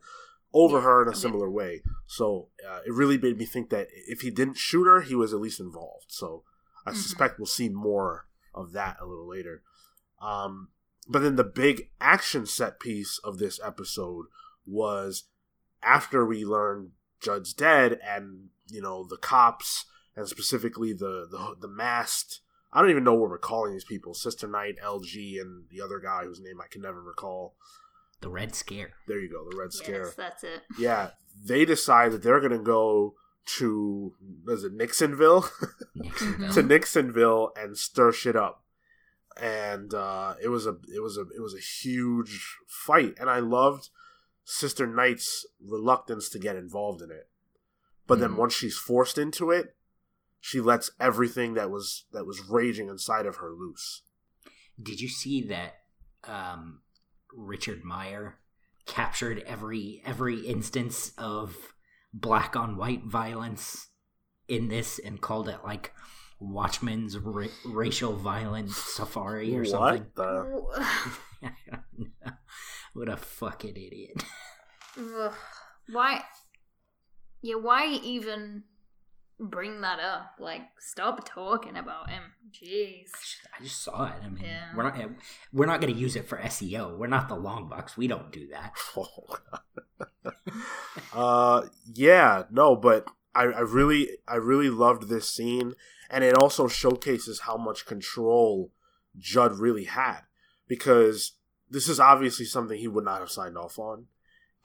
[0.53, 1.81] over Yeah, her in a similar way.
[2.07, 5.33] So uh, it really made me think that if he didn't shoot her, he was
[5.33, 6.05] at least involved.
[6.09, 6.43] So
[6.85, 6.95] I Mhm.
[6.95, 9.61] suspect we'll see more of that a little later.
[10.21, 10.69] Um,
[11.07, 14.25] but then the big action set piece of this episode
[14.65, 15.25] was
[15.81, 19.85] after we learned Judd's dead, and you know the cops,
[20.15, 22.41] and specifically the the the masked.
[22.71, 25.99] I don't even know what we're calling these people: Sister Night, LG, and the other
[25.99, 27.55] guy whose name I can never recall.
[28.21, 28.91] The Red Scare.
[29.07, 30.05] There you go, the Red Scare.
[30.05, 30.61] Yes, that's it.
[30.77, 31.11] Yeah,
[31.43, 33.15] they decide that they're going to go
[33.57, 34.13] to
[34.45, 35.49] was it Nixonville
[35.95, 36.53] Nixonville.
[36.53, 38.63] to Nixonville and stir shit up.
[39.41, 43.39] And uh, it was a it was a it was a huge fight, and I
[43.39, 43.89] loved
[44.43, 47.29] Sister Night's reluctance to get involved in it.
[48.05, 48.37] But then Mhm.
[48.37, 49.75] once she's forced into it,
[50.41, 54.01] she lets everything that was that was raging inside of her loose.
[54.81, 55.75] Did you see that
[56.25, 56.81] um,
[57.35, 58.39] Richard Meyer
[58.85, 61.73] captured every every instance of
[62.13, 63.89] black on white violence
[64.47, 65.93] in this and called it like
[66.39, 70.05] Watchmen's ra- racial violence safari or something?
[70.13, 70.83] What the?
[71.43, 72.31] I don't know.
[72.93, 74.23] what a fucking idiot!
[74.97, 75.33] Ugh.
[75.91, 76.23] Why?
[77.41, 78.63] Yeah, why even
[79.39, 80.35] bring that up?
[80.39, 82.23] Like, stop talking about him.
[82.51, 83.09] Jeez.
[83.57, 84.13] I just saw it.
[84.23, 84.75] I mean, Yeah.
[84.75, 84.97] we're not
[85.53, 86.97] we're not going to use it for SEO.
[86.97, 87.95] We're not the long bucks.
[87.97, 88.73] We don't do that.
[91.13, 95.73] uh yeah no but I, I really i really loved this scene
[96.09, 98.71] and it also showcases how much control
[99.17, 100.21] judd really had
[100.67, 101.33] because
[101.69, 104.05] this is obviously something he would not have signed off on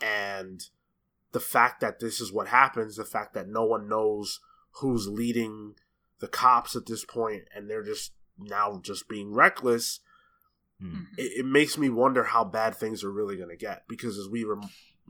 [0.01, 0.65] and
[1.33, 4.41] the fact that this is what happens the fact that no one knows
[4.81, 5.75] who's leading
[6.21, 10.01] the cops at this point and they're just now just being reckless
[10.81, 10.87] Hmm.
[10.95, 11.07] Mhm.
[11.19, 14.29] it, it makes me wonder how bad things are really going to get because as
[14.29, 14.63] we rem-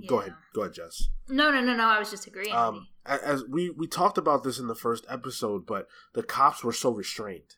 [0.09, 1.85] go ahead go ahead jess No, no, no, no.
[1.85, 2.55] I was just agreeing.
[2.55, 6.63] um, a- as we we talked about this in the first episode, but the cops
[6.63, 7.57] were so restrained.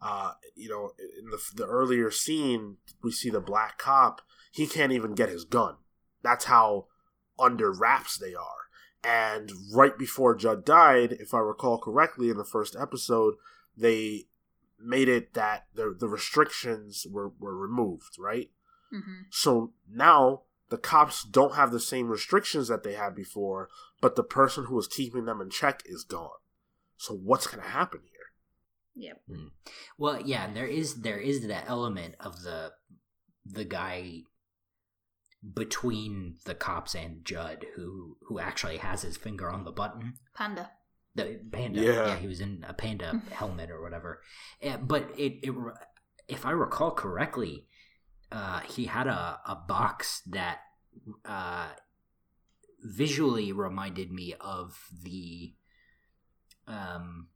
[0.00, 4.22] Uh, you know, in the the earlier scene, we see the black cop.
[4.50, 5.76] He can't even get his gun.
[6.22, 6.86] That's how
[7.38, 8.65] under wraps they are.
[9.04, 13.34] And right before Judd died, if I recall correctly, in the first episode,
[13.76, 14.24] they
[14.78, 18.16] made it that the the restrictions were were removed.
[18.18, 18.50] Right.
[18.90, 18.98] you.
[18.98, 19.22] Mhm.
[19.30, 23.68] So now the cops don't have the same restrictions that they had before,
[24.00, 26.40] but the person who was keeping them in check is gone.
[26.96, 28.12] So what's going to happen here?
[28.96, 29.22] Yep.
[29.98, 32.72] Well, yeah, there is there is that element of the
[33.44, 34.22] the guy
[35.54, 40.14] between the cops and Judd who who actually has his finger on the button.
[40.34, 40.70] Panda.
[41.14, 42.06] The panda, Yeah.
[42.08, 44.20] yeah, he was in a panda helmet or whatever.
[44.82, 45.54] But it, it,
[46.28, 47.66] if I recall correctly,
[48.30, 50.58] uh, he had a, a box that
[51.24, 51.68] uh,
[52.82, 55.54] visually reminded me of the
[56.68, 57.28] um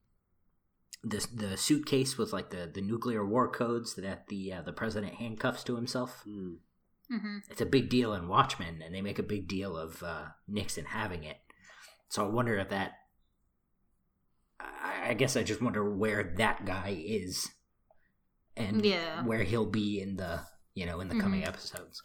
[1.02, 5.14] the the suitcase with like the, the nuclear war codes that the uh, the president
[5.14, 6.22] handcuffs to himself.
[6.24, 6.54] Hmm.
[7.10, 10.26] Hmm It's a big deal in Watchmen, and they make a big deal of uh,
[10.46, 11.38] Nixon having it.
[12.08, 12.92] So I wonder if that.
[14.60, 17.48] I, I guess I just wonder where that guy is,
[18.56, 19.24] and Yeah.
[19.24, 20.42] where he'll be in the
[20.74, 22.02] you know in the coming episodes.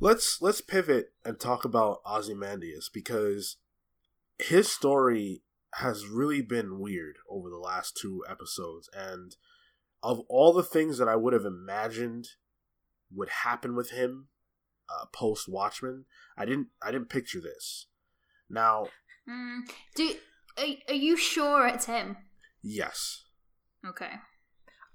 [0.00, 3.56] Let's let's pivot and talk about Ozymandias because
[4.38, 5.42] his story
[5.76, 9.36] has really been weird over the last two episodes, and
[10.02, 12.26] of all the things that I would have imagined
[13.14, 14.28] would happen with him
[15.00, 16.04] uh, post Watchmen,
[16.36, 17.86] I didn't I didn't picture this.
[18.50, 18.86] Now,
[19.28, 19.60] Mm.
[19.94, 20.14] Do
[20.58, 22.16] are, are you sure it's him?
[22.62, 23.22] yes,
[23.88, 24.10] Okay.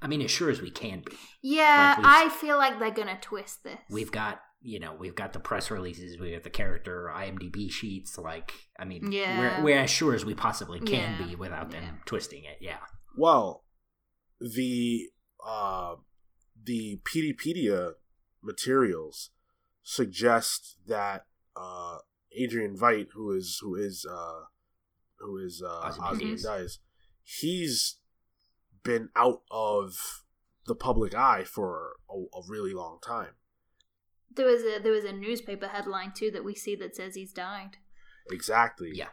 [0.01, 1.15] I mean, as sure as we can be.
[1.41, 3.79] Yeah, Like I feel like they're gonna twist this.
[3.89, 8.17] We've got you know we've got the press releases, we have the character IMDb sheets.
[8.17, 9.39] Like, I mean, Yeah.
[9.39, 11.25] we're we're as sure as we possibly can Yeah.
[11.27, 11.93] be without them Yeah.
[12.05, 12.57] twisting it.
[12.61, 12.79] Yeah.
[13.17, 13.63] Well,
[14.41, 15.09] the
[15.45, 15.95] uh,
[16.61, 17.93] the Peteypedia
[18.43, 19.29] materials
[19.87, 21.99] suggest that uh,
[22.35, 24.41] Adrian Veidt, who is who is uh,
[25.19, 26.41] who is uh, Ozymandias.
[26.41, 26.79] Ozymandias,
[27.23, 27.95] he's
[28.83, 30.23] been out of
[30.65, 33.35] the public eye for a, a really long time.
[34.35, 37.31] There was a there was a newspaper headline too that we see that says he's
[37.31, 37.77] died.
[38.29, 38.91] Exactly.
[38.93, 39.07] Yeah.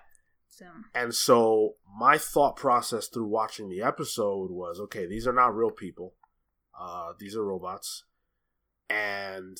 [0.48, 5.54] So And so my thought process through watching the episode was okay, these are not
[5.54, 6.14] real people.
[6.78, 8.02] Uh, these are robots.
[8.90, 9.56] And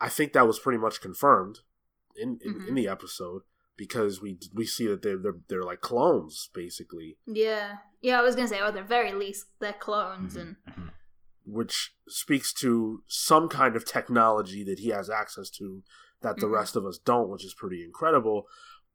[0.00, 1.60] I think that was pretty much confirmed
[2.16, 2.68] in in, Mhm.
[2.68, 3.42] in the episode
[3.76, 7.78] because we we see that they're they're, they're like clones basically, Yeah.
[8.00, 10.90] Yeah, I was gonna say, oh, at the very least, they're clones, Mhm, and mhm.
[11.44, 15.82] which speaks to some kind of technology that he has access to
[16.20, 16.52] that the Mhm.
[16.52, 18.46] rest of us don't, which is pretty incredible.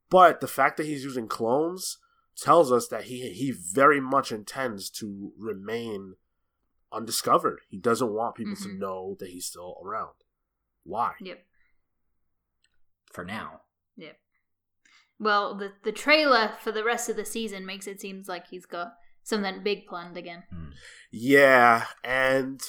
[0.09, 1.97] But the fact that he's using clones
[2.35, 6.15] tells us that he he very much intends to remain
[6.91, 7.61] undiscovered.
[7.67, 8.77] He doesn't want people to Mhm.
[8.79, 10.15] know that he's still around.
[10.83, 11.13] Why?
[11.21, 11.45] yep.
[13.11, 13.61] For now.
[13.97, 14.17] Yep.
[15.19, 18.65] Well, the the trailer for the rest of the season makes it seems like he's
[18.65, 20.43] got something big planned again.
[20.53, 20.71] Mm.
[21.11, 22.61] Yeah, and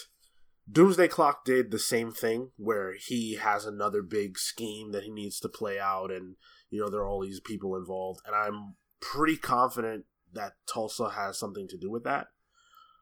[0.70, 5.38] Doomsday Clock did the same thing where he has another big scheme that he needs
[5.40, 6.36] to play out, and
[6.70, 11.38] you know there are all these people involved, and I'm pretty confident that Tulsa has
[11.38, 12.28] something to do with that.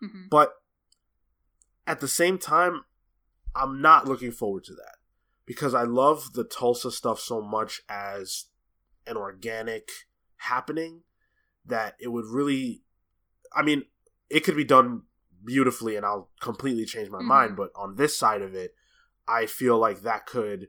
[0.00, 0.52] hmm But
[1.86, 2.84] at the same time,
[3.54, 4.97] I'm not looking forward to that
[5.48, 8.44] because I love the Tulsa stuff so much as
[9.06, 9.88] an organic
[10.36, 11.04] happening
[11.64, 12.82] that it would really.
[13.56, 13.84] I mean,
[14.28, 15.04] it could be done
[15.42, 17.24] beautifully, and I'll completely change my Mhm.
[17.24, 17.56] mind.
[17.56, 18.74] But on this side of it,
[19.26, 20.68] I feel like that could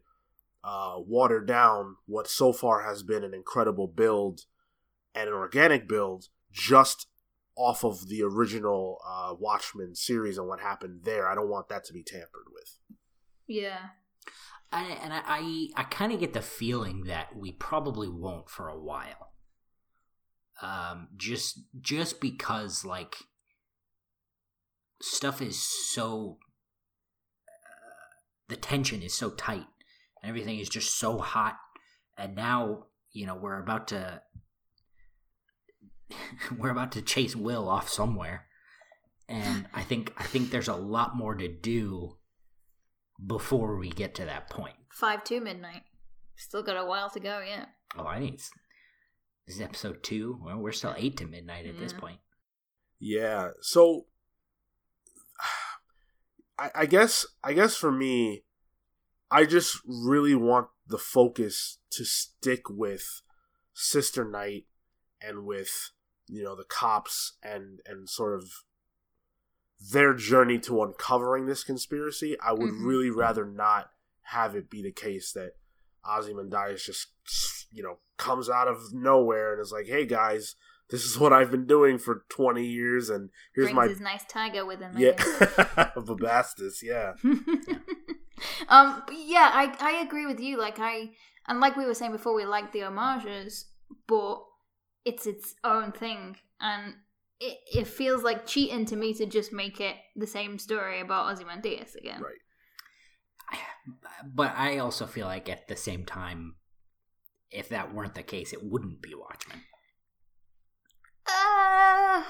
[0.63, 4.46] uh, water down what so far has been an incredible build
[5.15, 7.08] and an organic build just
[7.56, 11.28] off of the original uh, Watchmen series and what happened there.
[11.30, 12.78] I don't want that to be tampered with.
[13.48, 13.89] Yeah.
[14.71, 18.67] I, and I, I, I kind of get the feeling that we probably won't for
[18.67, 19.34] a while.
[20.62, 23.15] Um, just, just because like
[25.01, 26.38] stuff is so,
[27.47, 29.65] uh, the tension is so tight,
[30.21, 31.55] and everything is just so hot,
[32.17, 34.21] and now you know we're about to,
[36.58, 38.45] we're about to chase Will off somewhere,
[39.29, 42.18] and I think, I think there's a lot more to do
[43.25, 44.75] before we get to that point.
[44.91, 45.84] Five to midnight.
[46.36, 47.43] Still got a while to go.
[47.45, 47.65] Yeah.
[47.97, 48.39] Oh, I need.
[49.45, 50.39] This is episode two.
[50.43, 52.19] Well, we're still eight to midnight at this point.
[52.99, 53.49] Yeah.
[53.62, 54.05] So
[56.60, 58.43] I, I guess I guess for me,
[59.32, 63.21] I just really want the focus to stick with
[63.73, 64.65] Sister Night
[65.21, 65.91] and with
[66.27, 68.49] you know the cops and and sort of
[69.80, 72.38] their journey to uncovering this conspiracy.
[72.39, 72.86] I would Mhm.
[72.86, 73.92] really rather not
[74.24, 75.54] have it be the case that
[76.06, 77.08] Ozymandias just
[77.72, 80.56] you know comes out of nowhere and is like, "Hey guys,
[80.89, 84.26] this is what I've been doing for twenty years, and here's Brings my his nice
[84.26, 84.94] tiger with him.
[84.98, 85.36] Yeah, guess.
[85.96, 87.13] Bubastis, yeah,
[88.70, 91.10] um yeah i i agree with you like i
[91.48, 93.65] and like we were saying before we like the homages
[94.08, 94.42] but
[95.06, 96.96] it's its own thing and
[97.39, 101.32] it, it feels like cheating to me to just make it the same story about
[101.32, 103.58] Ozymandias again right.
[104.36, 106.56] But I also feel like at the same time,
[107.49, 109.62] if that weren't the case, it wouldn't be Watchmen.
[111.28, 112.23] uh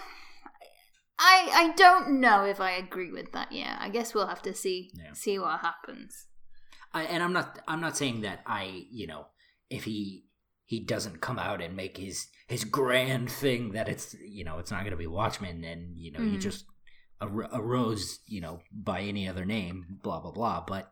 [1.22, 4.54] i i don't know if i agree with that yeah i guess we'll have to
[4.54, 5.14] see Yeah.
[5.14, 6.26] see what happens
[6.92, 7.60] I, and I'm not.
[7.68, 8.88] I'm not saying that I.
[8.90, 9.28] You know,
[9.70, 10.26] if he
[10.66, 14.72] he doesn't come out and make his his grand thing, that it's you know it's
[14.72, 16.42] not going to be Watchmen, and you know you Mhm.
[16.42, 16.66] just
[17.22, 20.66] ar- arose you know by any other name, blah blah blah.
[20.68, 20.92] But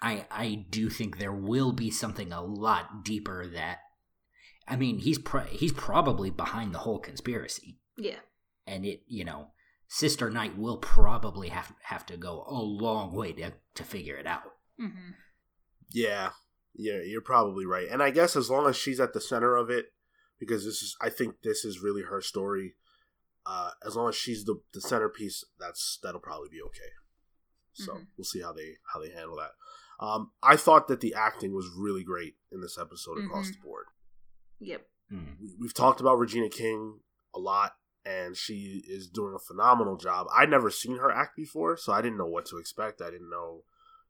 [0.00, 3.78] I I do think there will be something a lot deeper that.
[4.66, 8.20] I mean, he's pro- he's probably behind the whole conspiracy, yeah
[8.66, 9.48] and it you know,
[9.88, 14.26] Sister Night will probably have have to go a long way to to figure it
[14.26, 14.44] out.
[14.78, 15.10] hmm
[15.90, 16.30] Yeah,
[16.74, 17.88] yeah, you're probably right.
[17.90, 19.86] And I guess as long as she's at the center of it,
[20.42, 22.74] because this is, I think this is really her story.
[23.46, 26.90] Uh, as long as she's the the centerpiece, that's that'll probably be okay.
[27.74, 28.06] So Mhm.
[28.16, 29.52] we'll see how they how they handle that.
[30.04, 33.52] Um, I thought that the acting was really great in this episode across Mhm.
[33.54, 33.86] the board.
[34.58, 35.38] yep Mm.
[35.40, 37.00] We, we've talked about Regina King
[37.34, 40.26] a lot, and she is doing a phenomenal job.
[40.32, 43.00] I'd never seen her act before, so I didn't know what to expect.
[43.02, 43.64] I didn't know,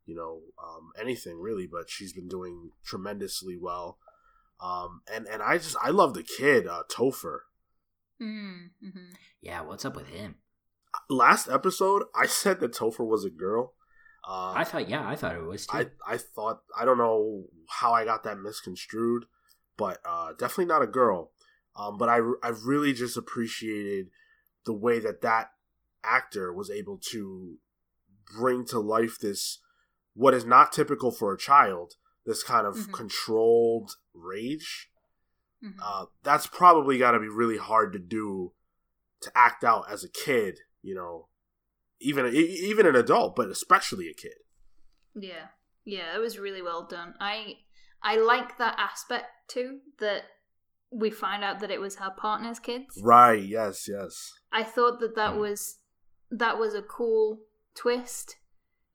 [0.07, 3.99] you know, um, anything really, but she's been doing tremendously well.
[4.63, 7.41] Um, and and I just I love the kid, uh, Topher.
[8.21, 9.13] mm-hmm.
[9.41, 10.37] Yeah, what's up with him?
[11.11, 13.75] Last episode, I said that Topher was a girl.
[14.27, 15.77] Uh, I thought, yeah, I thought it was too.
[15.77, 19.25] I I thought I don't know how I got that misconstrued,
[19.77, 21.33] but uh, definitely not a girl.
[21.75, 24.11] Um, but I I really just appreciated
[24.65, 25.51] the way that that
[26.05, 27.57] actor was able to
[28.39, 29.59] bring to life this
[30.15, 31.95] what is not typical for a child
[32.25, 32.93] this kind of Mhm.
[32.93, 34.91] controlled rage.
[35.61, 38.53] hmm Uh, that's probably got to be really hard to do
[39.21, 40.61] to act out as a kid.
[40.83, 41.29] You know,
[42.01, 44.39] even even an adult, but especially a kid.
[45.15, 45.49] yeah
[45.85, 47.15] Yeah, it was really well done.
[47.21, 47.59] I
[48.03, 50.25] I like that aspect too that
[50.91, 53.01] we find out that it was her partner's kids.
[53.03, 53.43] Right.
[53.43, 53.89] Yes.
[53.89, 54.33] Yes.
[54.53, 55.41] I thought that that Hmm.
[55.41, 55.79] was
[56.31, 57.45] that was a cool
[57.75, 58.37] twist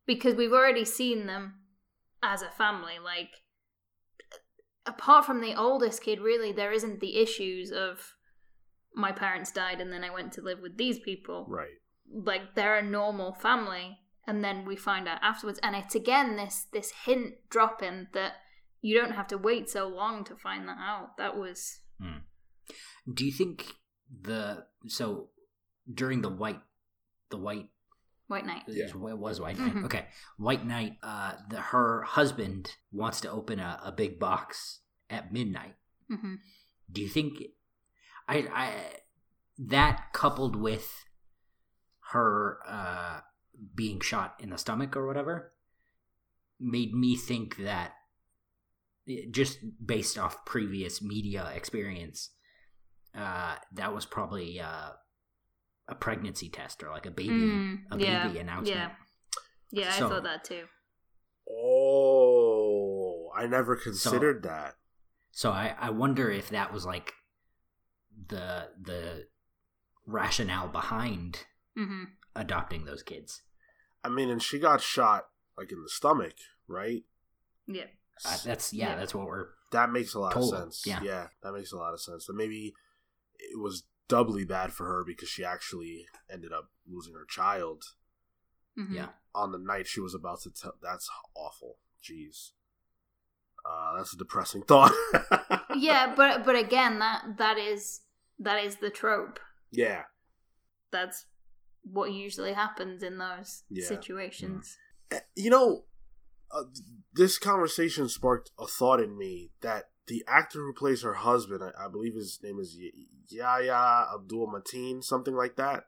[0.05, 1.61] because we've already seen them
[2.27, 2.93] as a family.
[3.03, 3.29] Like,
[4.85, 8.13] apart from the oldest kid, really, there isn't the issues of
[8.95, 11.45] my parents died and then I went to live with these people.
[11.47, 11.77] Right.
[12.11, 15.59] Like, they're a normal family, and then we find out afterwards.
[15.63, 18.33] And it's again this this hint dropping that
[18.81, 21.17] you don't have to wait so long to find that out.
[21.17, 22.19] That was hmm.
[23.11, 23.73] Do you think
[24.21, 25.29] the so
[25.91, 26.61] during the white
[27.29, 27.69] the white
[28.27, 28.63] White Night.
[28.67, 28.85] Yeah.
[28.87, 29.85] it was white night Mhm.
[29.85, 30.07] okay
[30.37, 35.75] white night uh the her husband wants to open a, a big box at midnight
[36.09, 36.35] hmm
[36.91, 37.41] do you think
[38.27, 38.73] i i
[39.57, 41.05] that coupled with
[42.11, 43.19] her uh
[43.75, 45.53] being shot in the stomach or whatever
[46.59, 47.93] made me think that
[49.31, 52.31] just based off previous media experience
[53.15, 54.89] uh that was probably uh
[55.87, 58.91] a pregnancy test or like a baby Mm, a yeah, baby announcement Yeah,
[59.71, 60.65] yeah, So- I thought that too.
[61.49, 64.75] Oh, I never considered that.
[65.31, 67.13] So I, I wonder if that was like
[68.27, 69.27] the the
[70.05, 72.03] rationale behind hmm
[72.35, 73.41] adopting those kids.
[74.03, 75.27] I mean, and she got shot
[75.57, 76.33] like in the stomach,
[76.67, 77.03] right?
[77.67, 77.85] Yeah,
[78.25, 78.95] Uh, that's yeah, Yeah.
[78.95, 81.01] that's what we're That makes a lot Total, of sense.
[81.03, 81.27] yeah.
[81.43, 82.27] that makes a lot of sense.
[82.29, 82.73] And maybe
[83.39, 87.83] it was doubly bad for her because she actually ended up losing her child
[88.75, 89.07] hmm yeah.
[89.35, 90.73] on the night she was about to tell.
[90.81, 91.77] That's awful.
[92.03, 92.51] Jeez.
[93.65, 94.93] Uh, that's a depressing thought.
[95.75, 96.13] yeah.
[96.15, 98.01] But but again, that that is
[98.39, 99.39] that is the trope.
[99.71, 100.03] Yeah.
[100.91, 101.25] That's
[101.83, 103.87] what usually happens in those Yeah.
[103.87, 104.77] situations.
[105.11, 105.85] Eh, You know,
[106.51, 106.63] uh,
[107.13, 111.85] this conversation sparked a thought in me that the actor who plays her husband, I,
[111.85, 112.91] I believe his name is Y-
[113.29, 115.85] Yahya Abdul Mateen, something like that.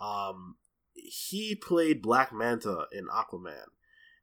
[0.00, 0.56] Um,
[0.94, 3.66] he played Black Manta in Aquaman,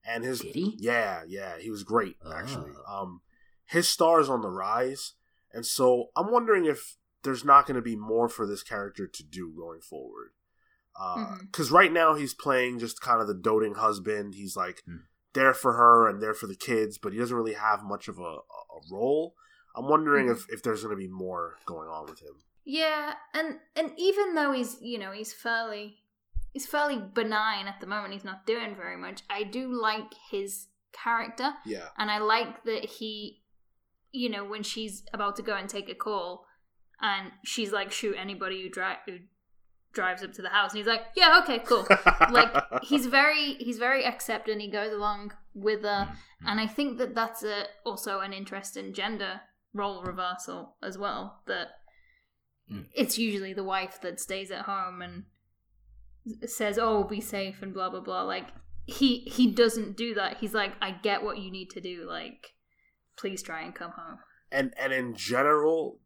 [0.06, 0.76] and his Did he?
[0.80, 2.72] yeah, yeah, he was great actually.
[2.88, 3.02] Oh.
[3.04, 3.22] Um,
[3.66, 5.14] his star is on the rise,
[5.54, 9.24] and so I'm wondering if there's not going to be more for this character to
[9.24, 10.30] do going forward.
[11.42, 14.34] Because right now he's playing just kind of the doting husband.
[14.36, 14.98] He's like Hmm.
[15.36, 18.18] There for her and there for the kids, but he doesn't really have much of
[18.18, 19.36] a, a role.
[19.76, 20.36] I'm wondering mm-hmm.
[20.36, 22.34] if, if there's going to be more going on with him.
[22.66, 25.98] Yeah, and and even though he's you know he's fairly
[26.52, 29.22] he's fairly benign at the moment, he's not doing very much.
[29.30, 31.54] I do like his character.
[31.64, 33.44] Yeah, and I like that he,
[34.12, 36.48] you know, when she's about to go and take a call,
[37.00, 39.20] and she's like, "Shoot anybody who, dri- who
[39.96, 41.88] drives up to the house," and he's like, "Yeah, okay, cool."
[42.32, 44.60] like he's very he's very accepting.
[44.60, 46.48] He goes along with her, Mm-hmm.
[46.50, 49.42] and I think that that's a, also an interesting gender
[49.74, 51.42] role reversal as well.
[51.48, 51.68] That
[52.72, 52.88] Mm.
[52.96, 55.26] it's usually the wife that stays at home and
[56.50, 58.24] says, "Oh, be safe" and blah blah blah.
[58.24, 58.48] Like
[58.86, 60.38] he he doesn't do that.
[60.38, 62.06] He's like, "I get what you need to do.
[62.10, 62.54] Like,
[63.18, 64.18] please try and come home."
[64.52, 66.00] and and in general,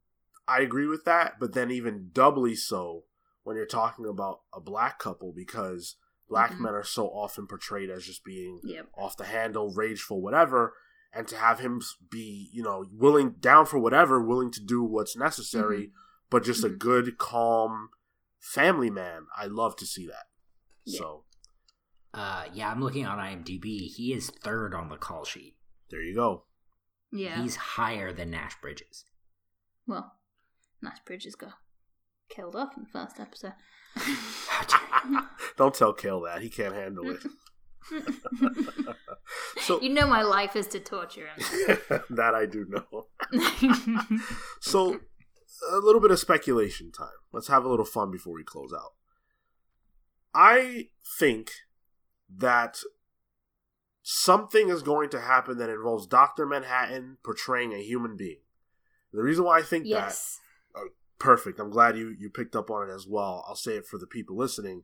[0.48, 1.40] I agree with that.
[1.40, 3.06] But then even doubly so
[3.50, 5.96] when you're talking about a black couple because
[6.28, 6.60] black Mhm.
[6.60, 8.92] men are so often portrayed as just being Yep.
[8.96, 10.78] off the handle, rageful, whatever,
[11.12, 11.82] and to have him
[12.12, 15.92] be, you know, willing down for whatever, willing to do what's necessary,
[16.30, 16.78] but just a Mhm.
[16.78, 17.90] good, calm
[18.38, 19.26] family man.
[19.36, 20.28] I love to see that.
[20.86, 21.00] Yeah.
[21.00, 21.26] So
[22.14, 23.88] Uh, yeah, I'm looking on IMDb.
[23.88, 25.58] He is third on the call sheet.
[25.90, 26.46] there you go.
[27.12, 27.42] Yeah.
[27.42, 29.06] He's higher than Nash Bridges.
[29.88, 30.20] Well,
[30.84, 31.56] Nash Bridges got
[32.30, 33.54] killed off in the first episode.
[35.58, 37.24] Don't tell Cale that he can't handle it.
[39.58, 42.02] so you know my life is to torture him.
[42.10, 43.08] that I do know.
[44.62, 45.00] So
[45.72, 47.08] a little bit of speculation time.
[47.32, 48.94] Let's have a little fun before we close out.
[50.34, 51.52] I think
[52.38, 52.80] that
[54.02, 56.46] something is going to happen that involves Dr.
[56.46, 58.40] Manhattan portraying a human being.
[59.12, 60.40] The reason why I think that yes.
[61.20, 61.60] Perfect.
[61.60, 63.46] I'm glad you you picked up on it as well.
[63.48, 64.84] I'll say it for the people listening.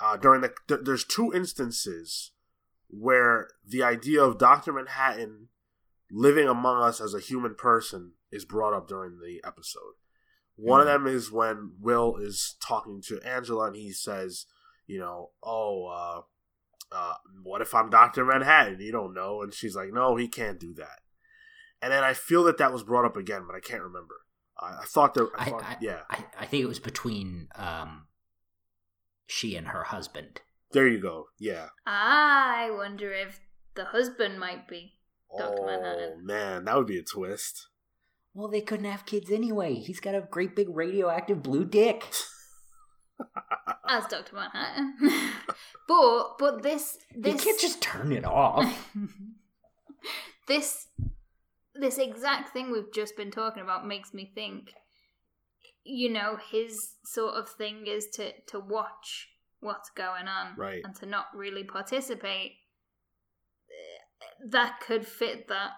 [0.00, 2.32] Uh, during the th- there's two instances
[2.88, 5.48] where the idea of Doctor Manhattan
[6.10, 9.94] living among us as a human person is brought up during the episode.
[10.56, 14.46] One of them is when Will is talking to Angela and he says,
[14.86, 16.20] you know, oh, uh,
[16.94, 18.78] uh, what if I'm Doctor Manhattan?
[18.80, 21.00] You don't know, and she's like, no, he can't do that.
[21.82, 24.14] And then I feel that that was brought up again, but I can't remember.
[24.58, 25.28] I, I thought there.
[25.36, 28.06] I I, thought, I, yeah, I, I think it was between um,
[29.26, 30.40] she and her husband.
[30.72, 31.26] there you go.
[31.38, 33.40] Yeah, I wonder if
[33.74, 34.92] the husband might be
[35.36, 35.56] Dr.
[35.60, 36.24] Oh Manhattan.
[36.26, 37.68] man, that would be a twist.
[38.32, 39.74] Well, they couldn't have kids anyway.
[39.74, 42.04] He's got a great big radioactive blue dick.
[43.88, 44.34] as Dr.
[44.34, 44.94] Manhattan.
[45.88, 48.88] but but this You can't just turn it off.
[50.48, 50.88] this
[51.84, 54.72] this exact thing we've just been talking about makes me think
[55.84, 59.28] you know his sort of thing is to to watch
[59.60, 60.82] what's going on Right.
[60.84, 62.52] and to not really participate
[64.50, 65.70] that could fit that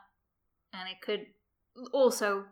[0.72, 1.26] and it could
[1.92, 2.44] also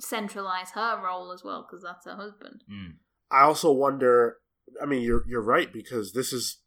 [0.00, 2.94] centralize her role as well because that's her husband Mm.
[3.30, 4.36] I also wonder.
[4.80, 6.58] I mean, you're you're right because this is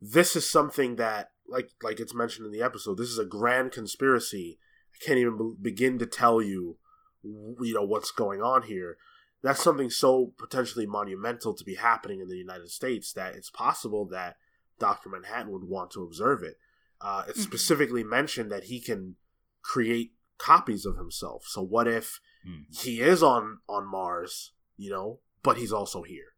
[0.00, 2.98] this is something that like like it's mentioned in the episode.
[2.98, 4.58] This is a grand conspiracy.
[4.94, 6.78] I can't even begin to tell you,
[7.22, 8.96] you know, what's going on here.
[9.42, 14.06] That's something so potentially monumental to be happening in the United States that it's possible
[14.06, 14.36] that
[14.78, 16.56] Doctor Manhattan would want to observe it.
[17.00, 17.44] Uh, it's Mhm.
[17.44, 19.16] specifically mentioned that he can
[19.62, 21.44] create copies of himself.
[21.46, 22.64] So what if Mm.
[22.82, 26.30] he is on on Mars, you know, but he's also here.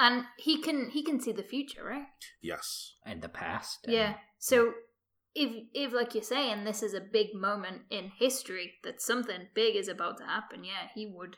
[0.00, 2.06] and he can he can see the future right
[2.40, 2.94] Yes.
[3.04, 3.80] And the past.
[3.84, 4.18] and- Yeah.
[4.38, 4.74] So
[5.38, 9.76] if if like you're saying this is a big moment in history that something big
[9.76, 11.36] is about to happen, yeah, he would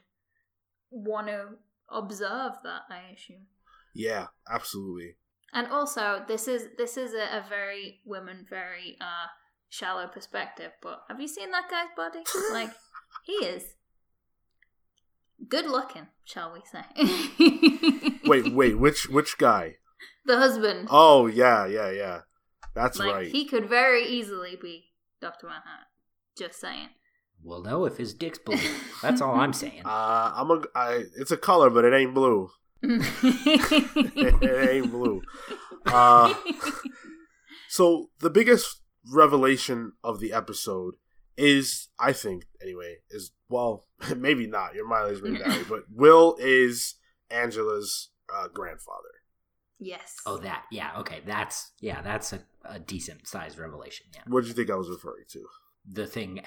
[0.90, 3.46] want to observe that, I assume.
[3.94, 5.16] Yeah, absolutely.
[5.53, 9.28] And also this is this is a, a very women very uh
[9.68, 12.24] shallow perspective, but have you seen that guy's body?
[12.53, 12.70] Like
[13.24, 13.74] he is
[15.48, 18.20] good looking, shall we say.
[18.24, 19.76] Wait, wait, which which guy?
[20.26, 20.88] the husband.
[20.90, 22.20] Oh, yeah, yeah, yeah.
[22.74, 23.26] That's like right.
[23.28, 24.86] he could very easily be
[25.20, 25.46] Dr.
[25.46, 25.86] Manhattan.
[26.36, 26.88] Just saying.
[27.42, 28.58] We'll know if his dick's blue.
[29.02, 29.82] That's all I'm saying.
[29.84, 30.62] Uh, I'm a.
[30.74, 32.50] I, it's a color, but it ain't blue.
[32.82, 35.22] it ain't blue.
[35.86, 36.34] Uh,
[37.68, 40.94] so the biggest revelation of the episode
[41.36, 44.74] is, I think, anyway, is well, maybe not.
[44.74, 46.96] Your mileage may vary, but Will is
[47.30, 49.19] Angela's uh, grandfather.
[49.80, 50.16] Yes.
[50.26, 50.64] Oh, that.
[50.70, 51.20] Yeah, okay.
[51.26, 54.06] That's, yeah, that's a, a decent sized revelation.
[54.14, 54.20] Yeah.
[54.26, 55.44] What do you think I was referring to?
[55.90, 56.42] The thing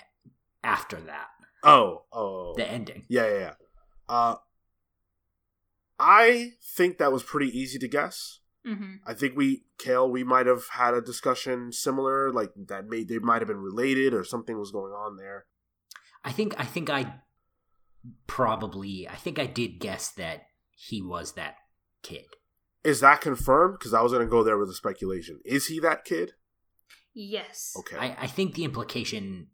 [0.64, 1.28] after that,
[1.64, 3.06] Oh, oh, the ending.
[3.08, 3.54] Yeah, yeah, yeah.
[4.10, 4.36] Uh,
[5.98, 8.40] I think that was pretty easy to guess.
[8.66, 12.88] hmm I think we, Cale, we might have had a discussion similar, like that.
[12.88, 15.46] May they might have been related or something was going on there.
[16.24, 17.16] I think, I think I
[18.28, 21.56] probably, I think I did guess that he was that
[22.02, 22.26] kid.
[22.84, 23.78] Is that confirmed?
[23.80, 25.40] Because I was going to go there with a speculation.
[25.46, 26.34] Is he that kid?
[27.14, 27.74] Yes.
[27.78, 27.98] Okay.
[27.98, 29.48] I, I think the implication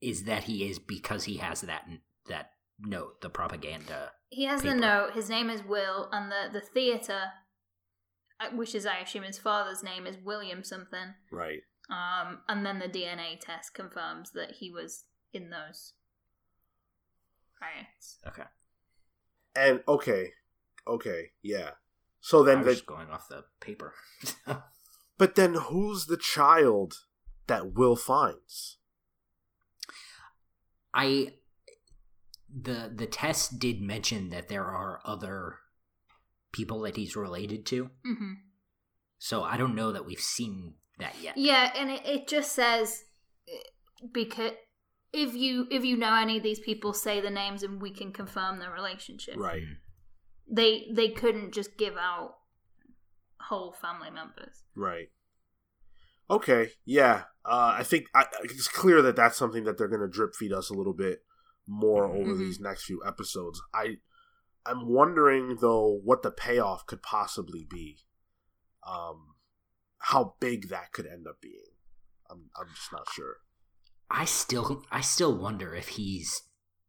[0.00, 1.86] is that he is because he has that
[2.28, 2.50] that
[2.80, 4.12] note, the propaganda.
[4.28, 5.12] He has the note.
[5.12, 7.20] His name is Will, and the the theater,
[8.40, 11.14] uh, which is I assume his father's name is William something.
[11.30, 11.60] Right.
[11.90, 15.92] Um, and then the DNA test confirms that he was in those
[17.60, 18.18] riots.
[18.26, 18.48] Okay,
[19.54, 20.32] And okay,
[20.86, 21.70] okay, yeah.
[22.24, 23.92] So I then, was the, just going off the paper.
[25.18, 26.94] but then, who's the child
[27.48, 28.78] that Will finds?
[30.94, 31.34] I
[32.48, 35.56] the the test did mention that there are other
[36.50, 38.32] people that he's related to, hmm
[39.18, 41.36] so I don't know that we've seen that yet.
[41.36, 43.04] Yeah, and it, it just says
[44.12, 44.52] because
[45.12, 48.12] if you if you know any of these people, say the names, and we can
[48.12, 49.36] confirm the relationship.
[49.36, 49.62] Right.
[50.50, 52.34] They they couldn't just give out
[53.40, 54.62] whole family members.
[54.74, 55.08] Right.
[56.30, 56.70] Okay.
[56.84, 57.22] Yeah.
[57.44, 60.52] Uh, I think I, it's clear that that's something that they're going to drip feed
[60.52, 61.22] us a little bit
[61.66, 62.38] more over Mhm.
[62.38, 63.60] these next few episodes.
[63.74, 63.98] I
[64.66, 67.98] I'm wondering though what the payoff could possibly be.
[68.86, 69.34] Um,
[69.98, 71.72] how big that could end up being.
[72.30, 73.36] I'm I'm just not sure.
[74.10, 76.42] I still I still wonder if he's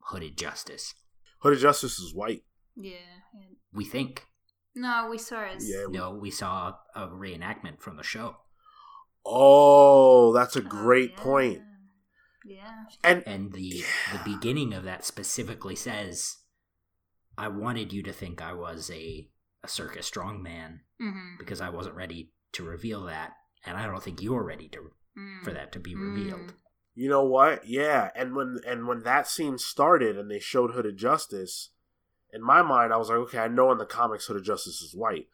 [0.09, 0.93] hooded justice.
[1.39, 2.43] Hooded Justice is white.
[2.75, 2.97] Yeah.
[3.33, 3.55] yeah.
[3.73, 4.27] We think.
[4.75, 5.69] No, we saw his.
[5.69, 5.85] Yeah.
[5.89, 8.37] No, we saw a reenactment from the show.
[9.25, 11.23] Oh, that's a Oh, great yeah.
[11.23, 11.61] point.
[12.43, 12.85] Yeah.
[13.03, 13.85] And And the Yeah.
[14.11, 16.37] the beginning of that specifically says,
[17.37, 19.31] "I wanted you to think I was a
[19.63, 23.33] a circus strongman hmm because I wasn't ready to reveal that,
[23.65, 25.43] and I don't think you're ready to Mm.
[25.43, 26.53] for that to be revealed."
[26.93, 27.65] You know what?
[27.67, 31.71] Yeah, and when and when that scene started and they showed Hooded Justice,
[32.35, 34.93] in my mind I was like, okay, I know in the comics Hooded Justice is
[34.93, 35.27] white,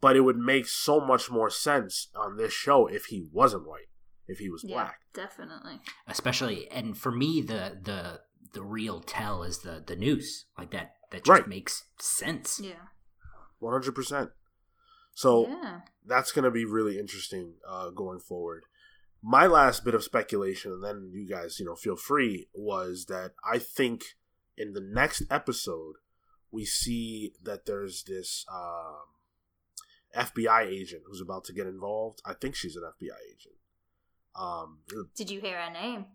[0.00, 3.88] but it would make so much more sense on this show if he wasn't white,
[4.28, 5.00] if he was Yeah, black.
[5.12, 5.80] definitely.
[6.06, 8.20] Especially, and for me, the the
[8.54, 10.94] the real tell is the the noose, like that.
[11.10, 11.48] That just Right.
[11.48, 12.60] makes sense.
[12.62, 12.86] Yeah.
[13.58, 14.30] One hundred percent.
[15.14, 15.80] So yeah.
[16.06, 18.62] that's going to be really interesting uh, going forward.
[19.20, 23.32] my last bit of speculation, and then you guys, you know, feel free, was that
[23.44, 24.04] I think
[24.56, 25.96] in the next episode
[26.50, 28.96] we see that there's this um,
[30.16, 32.20] FBI agent who's about to get involved.
[32.24, 33.54] I think she's an FBI agent.
[34.34, 34.78] Um,
[35.16, 36.06] Did you hear her name?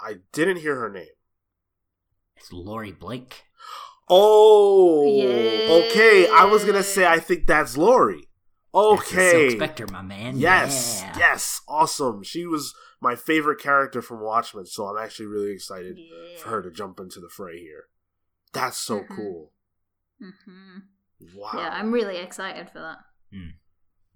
[0.00, 1.06] I didn't hear her name.
[2.36, 3.44] It's Laurie Blake.
[4.08, 5.74] Oh, Yeah.
[5.90, 6.28] okay.
[6.28, 8.28] I was gonna say I think that's Laurie.
[8.72, 9.50] That's Okay.
[9.56, 10.36] Spectre, my man.
[10.38, 11.18] Yes, Yeah.
[11.18, 12.22] yes, awesome.
[12.22, 16.38] She was my favorite character from Watchmen, so I'm actually really excited Yeah.
[16.38, 17.88] for her to jump into the fray here.
[18.52, 19.16] That's so Mhm.
[19.16, 19.52] cool.
[20.20, 20.78] Hmm
[21.34, 21.50] Wow.
[21.54, 22.98] Yeah, I'm really excited for that.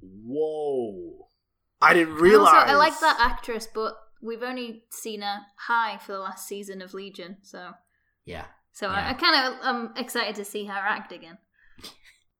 [0.00, 1.28] Whoa.
[1.82, 2.54] I didn't And realize.
[2.54, 6.80] Also, I like that actress, but we've only seen her high for the last season
[6.80, 7.72] of Legion, so
[8.24, 8.46] Yeah.
[8.72, 9.06] so Yeah.
[9.06, 11.38] I, I kind of I'm excited to see her act again.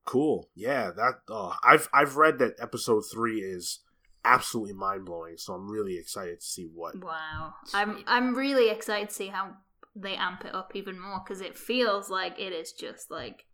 [0.05, 0.51] Cool.
[0.55, 1.21] Yeah, that.
[1.29, 3.81] Oh, I've I've read that episode three is
[4.25, 5.37] absolutely mind blowing.
[5.37, 7.03] So I'm really excited to see what.
[7.03, 9.57] Wow, I'm I'm really excited to see how
[9.97, 13.45] they amp it up even more because it feels like it is just like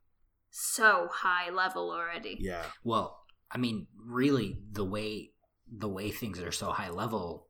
[0.51, 2.37] so high level already.
[2.41, 2.65] Yeah.
[2.85, 3.19] Well,
[3.51, 5.33] I mean, really, the way
[5.73, 7.49] the way things are so high level,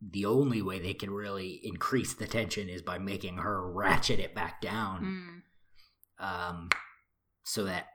[0.00, 4.34] the only way they can really increase the tension is by making her ratchet it
[4.34, 5.42] back down,
[6.20, 6.24] Mm.
[6.24, 6.68] um,
[7.44, 7.86] so that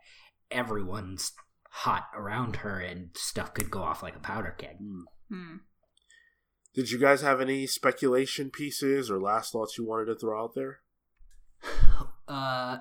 [0.49, 1.33] everyone's
[1.69, 4.77] hot around her and stuff could go off like a powder keg.
[4.77, 5.01] Hmm.
[5.31, 5.59] Mm.
[6.73, 10.55] Did you guys have any speculation pieces or last thoughts you wanted to throw out
[10.55, 10.79] there?
[12.27, 12.77] Uh,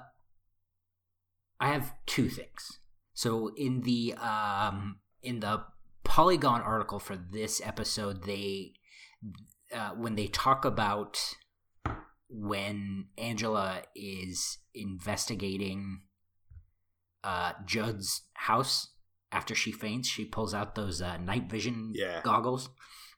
[1.61, 2.79] I have two things.
[3.15, 5.65] So in the um in the
[6.05, 8.73] Polygon article for this episode, they
[9.75, 11.19] uh, when they talk about
[12.29, 16.03] when Angela is investigating
[17.25, 18.89] uh Judd's house
[19.33, 22.21] after she faints, she pulls out those uh, night vision Yeah.
[22.23, 22.71] goggles.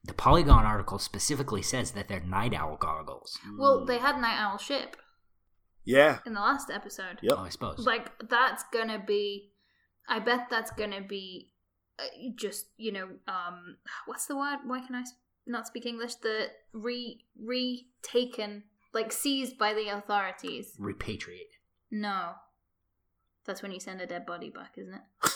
[0.02, 3.38] The Polygon article specifically says that they're Nite Owl goggles.
[3.58, 4.96] Well, they had Nite Owl ship
[5.90, 6.18] Yeah.
[6.26, 7.18] in the last episode.
[7.22, 7.34] Yep.
[7.36, 7.78] Oh, I suppose.
[7.86, 9.50] Like that's gonna be,
[10.08, 11.52] I bet that's gonna be,
[11.98, 12.04] uh,
[12.36, 13.76] just you know, um,
[14.06, 14.58] what's the word?
[14.64, 15.04] Why can I
[15.46, 16.14] not speak English?
[16.16, 18.62] The re retaken,
[18.92, 20.72] like seized by the authorities.
[20.78, 21.54] Repatriate.
[21.90, 22.32] No,
[23.44, 25.00] that's when you send a dead body back, isn't it?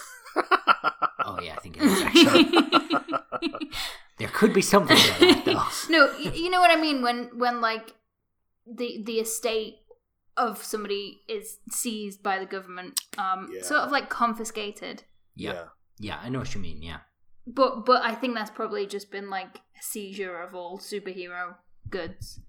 [1.26, 3.70] Oh yeah, I think it is actually.
[4.18, 5.88] there could be something to that though.
[5.90, 7.94] no, y- you know what I mean when when like
[8.66, 9.76] the the estate
[10.36, 13.62] of somebody is seized by the government, um, Yeah.
[13.62, 15.04] sort of like confiscated.
[15.36, 15.68] Yeah,
[15.98, 16.82] yeah, I know what you mean.
[16.82, 17.00] Yeah,
[17.46, 21.56] But but I think that's probably just been like a seizure of all superhero
[21.90, 22.40] goods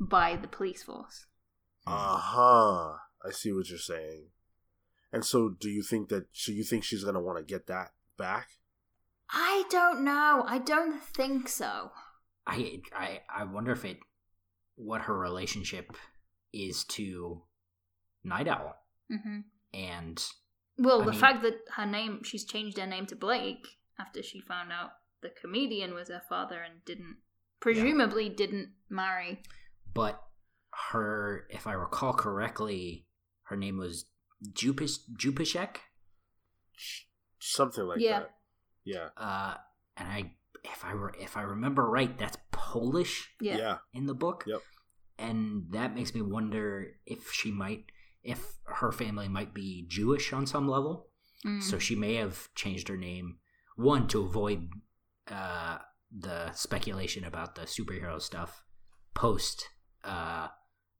[0.00, 1.26] by the police force.
[1.86, 2.96] Uh huh.
[3.24, 4.28] I see what you're saying.
[5.12, 6.26] And so, do you think that?
[6.32, 8.48] So you think she's gonna want to get that back?
[9.30, 10.44] I don't know.
[10.46, 11.90] I don't think so.
[12.46, 13.98] I I I wonder if it
[14.76, 15.96] what her relationship
[16.54, 17.42] is to
[18.22, 18.76] Nite Owl
[19.10, 19.40] hmm
[19.72, 20.24] and
[20.78, 23.66] Well, I the mean- fact that her name, she's changed her name to Blake
[23.98, 24.90] after she found out
[25.20, 27.16] the comedian was her father and didn't,
[27.60, 29.42] presumably didn't marry.
[29.92, 30.20] but
[30.90, 33.06] her if I recall correctly,
[33.44, 34.06] her name was
[34.52, 35.76] Jupish Jupishek.
[37.38, 38.20] Something like Yeah.
[38.20, 38.34] that.
[38.84, 39.08] Yeah.
[39.16, 39.56] Uh,
[39.96, 40.34] and I
[40.64, 43.30] if I were, if I remember right, that's Polish.
[43.40, 43.56] Yeah.
[43.58, 43.78] Yeah.
[43.92, 44.44] in the book.
[44.46, 44.62] Yep.
[45.18, 47.84] And that makes me wonder if she might,
[48.22, 51.08] if her family might be Jewish on some level.
[51.46, 51.62] Mm.
[51.62, 53.38] So she may have changed her name,
[53.76, 54.68] one, to avoid
[55.30, 55.78] uh,
[56.16, 58.64] the speculation about the superhero stuff
[59.14, 59.68] post
[60.02, 60.48] uh,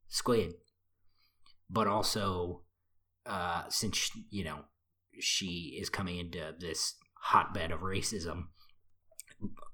[0.08, 0.54] Squid,
[1.68, 2.62] but also
[3.26, 4.60] uh, since, you know,
[5.18, 8.44] she is coming into this hotbed of racism,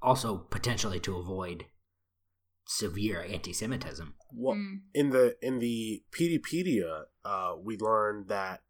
[0.01, 1.65] also potentially to avoid
[2.73, 4.15] severe anti-Semitism.
[4.33, 4.83] Well, Mm.
[4.95, 8.63] in the in the Peteypedia, uh, we learned that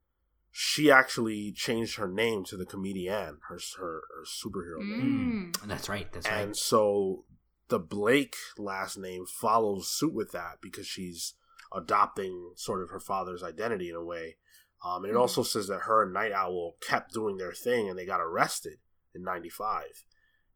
[0.50, 5.68] she actually changed her name to the comedian, her her, her superhero name, Mm.
[5.68, 6.10] That's right.
[6.12, 6.56] That's and right.
[6.56, 7.26] so
[7.68, 11.34] the Blake last name follows suit with that because she's
[11.72, 14.38] adopting sort of her father's identity in a way.
[14.82, 15.20] Um, and it Mhm.
[15.20, 18.78] also says that her and Nite Owl kept doing their thing, and they got arrested
[19.14, 20.04] in '95,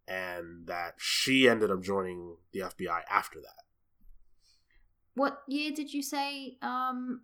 [0.07, 3.65] and that she ended up joining the FBI after that.
[5.15, 7.23] What year did you say um,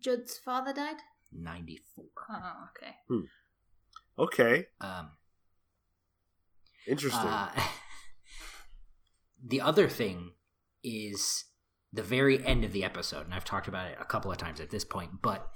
[0.00, 0.96] Judd's father died?
[1.32, 2.04] 94.
[2.30, 3.26] Oh, okay.
[4.18, 5.10] Okay, Um,
[6.86, 7.20] interesting.
[7.30, 7.48] uh,
[9.44, 10.32] the other thing
[10.84, 11.44] is
[11.92, 14.60] the very end of the episode, and I've talked about it a couple of times
[14.60, 15.48] at this point, but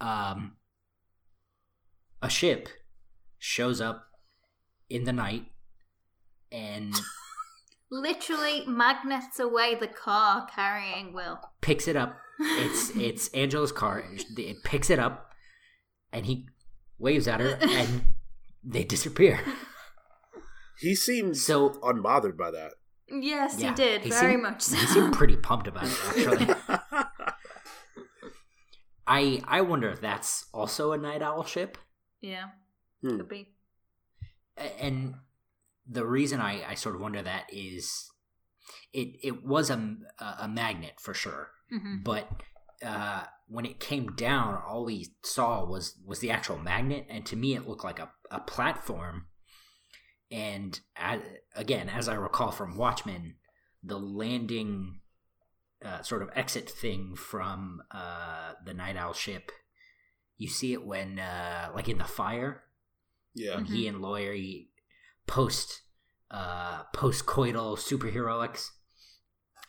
[0.00, 0.56] um,
[2.20, 2.68] a ship
[3.38, 4.06] shows up
[4.90, 5.46] in the night
[6.52, 6.94] and
[7.90, 11.38] literally magnets away the car carrying Will.
[11.60, 12.16] Picks it up.
[12.40, 14.04] It's it's Angela's car.
[14.36, 15.32] It picks it up,
[16.12, 16.46] and he
[16.98, 18.06] waves at her, and
[18.64, 19.40] they disappear.
[20.78, 22.72] He seems So unbothered by that.
[23.08, 24.76] Yes, yeah, he did very seemed- much so.
[24.76, 25.98] He seemed pretty pumped about it.
[26.08, 26.54] Actually,
[29.06, 31.78] I I wonder if that's also a Nite Owl ship.
[32.20, 32.46] yeah,
[33.02, 33.18] Hmm.
[33.18, 33.52] could be.
[34.80, 35.14] And
[35.88, 38.10] the reason I, I sort of wonder that is
[38.92, 39.96] it it was a,
[40.40, 41.50] a magnet for sure.
[41.70, 42.28] Hmm but
[42.84, 47.06] uh, when it came down all we saw was was the actual magnet.
[47.08, 49.26] And to me it looked like a, a platform.
[50.30, 51.20] And as,
[51.54, 53.36] again as i recall from watchmen
[53.82, 55.00] the landing
[55.84, 59.52] uh, sort of exit thing from uh, the Nite Owl ship
[60.38, 62.62] you see it when uh, like in the fire?
[63.34, 63.56] Yeah.
[63.56, 64.70] when he and Laurie
[65.26, 65.82] post
[66.30, 68.68] uh post coital superheroics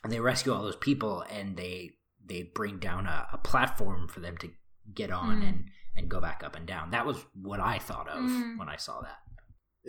[0.04, 1.90] and they rescue all those people and they
[2.24, 4.50] they bring down a, a platform for them to
[4.94, 5.48] get on Mm.
[5.48, 5.64] and
[5.96, 8.58] and go back up and down that was what i thought of Mm.
[8.58, 9.18] when i saw that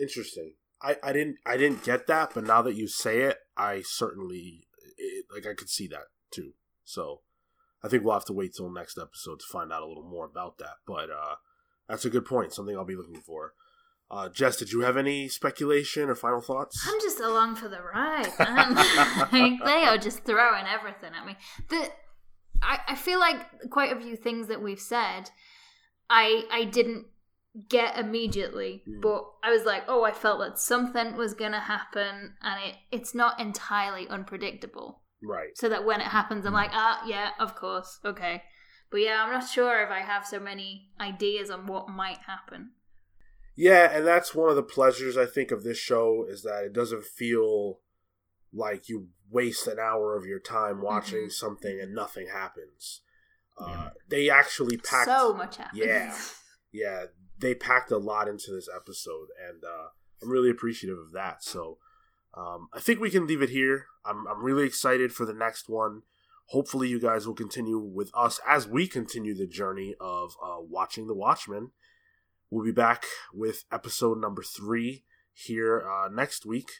[0.00, 0.54] Interesting.
[0.82, 4.66] I, I didn't I didn't get that, but now that you say it, I certainly
[4.96, 6.52] it, like I could see that too.
[6.84, 7.20] So
[7.84, 10.24] I think we'll have to wait till next episode to find out a little more
[10.24, 10.76] about that.
[10.86, 11.34] But uh,
[11.86, 12.54] that's a good point.
[12.54, 13.52] Something I'll be looking for.
[14.10, 16.84] Uh, Jess, did you have any speculation or final thoughts?
[16.88, 18.26] I'm just along for the ride,
[19.32, 21.36] like, they are just throwing everything at me.
[21.68, 21.88] The
[22.62, 25.30] I, I feel like quite a few things that we've said,
[26.08, 27.06] I I didn't
[27.68, 29.00] get immediately, Mm.
[29.00, 33.14] but I was like, oh, I felt that something was gonna happen, and it it's
[33.14, 35.02] not entirely unpredictable.
[35.22, 35.56] Right.
[35.56, 38.42] So that when it happens, I'm like, ah, yeah, of course, okay.
[38.90, 42.72] But yeah, I'm not sure if I have so many ideas on what might happen.
[43.56, 46.72] Yeah, and that's one of the pleasures I think of this show is that it
[46.72, 47.80] doesn't feel
[48.52, 51.32] like you waste an hour of your time watching Mhm.
[51.32, 53.02] something and nothing happens.
[53.58, 55.78] Uh, They actually packed so much happens.
[55.84, 56.18] Yeah.
[56.72, 57.06] yeah,
[57.38, 59.88] they packed a lot into this episode, and uh,
[60.22, 61.44] I'm really appreciative of that.
[61.44, 61.78] So
[62.34, 63.86] um, I think we can leave it here.
[64.04, 66.02] I'm, I'm really excited for the next one.
[66.46, 71.06] Hopefully, you guys will continue with us as we continue the journey of uh, watching
[71.06, 71.72] The Watchmen.
[72.50, 76.70] We'll be back with episode number three here uh, next week.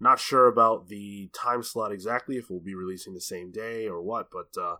[0.00, 4.00] Not sure about the time slot exactly, if we'll be releasing the same day or
[4.00, 4.76] what, but uh,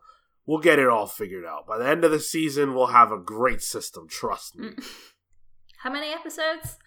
[0.47, 1.67] we'll get it all figured out.
[1.67, 4.69] By the end of the season, we'll have a great system, trust me.
[4.69, 4.85] Mm.
[5.83, 6.79] How many episodes?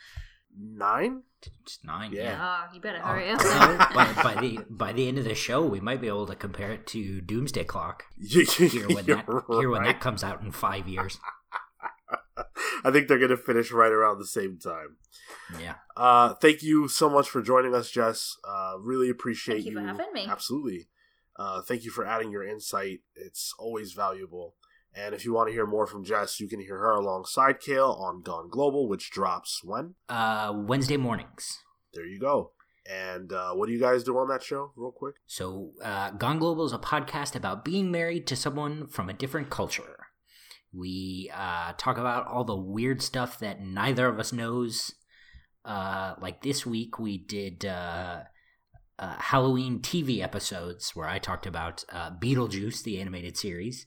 [0.56, 1.24] Nine?
[1.66, 2.38] Just nine Yeah.
[2.70, 3.42] Oh, you better Oh, hurry up.
[3.42, 6.36] so by, by the by the end of the show, we might be able to
[6.36, 8.06] compare it to Doomsday Clock.
[8.20, 11.20] Here when that here when that comes out in five years.
[12.84, 14.98] I think they're going to finish right around the same time.
[15.60, 18.38] Yeah, Uh, thank you so much for joining us, Jess.
[18.48, 20.26] Uh, really appreciate Thank you for having me.
[20.28, 20.88] Absolutely.
[21.38, 23.02] Uh, thank you for adding your insight.
[23.16, 24.56] It's always valuable.
[24.96, 27.98] And if you want to hear more from Jess, you can hear her alongside Cale
[28.00, 29.96] on Gone Global, which drops when?
[30.10, 31.60] uh, Wednesday mornings.
[31.94, 32.52] There you go.
[32.90, 35.16] And uh, what do you guys do on that show, real quick?
[35.26, 39.50] So, uh, Gone Global is a podcast about being married to someone from a different
[39.50, 40.03] culture.
[40.74, 44.94] We uh, talk about all the weird stuff that neither of us knows.
[45.64, 48.24] Uh, like this week, we did uh,
[49.00, 53.86] uh, Halloween TV episodes where I talked about uh, Beetlejuice, the animated series,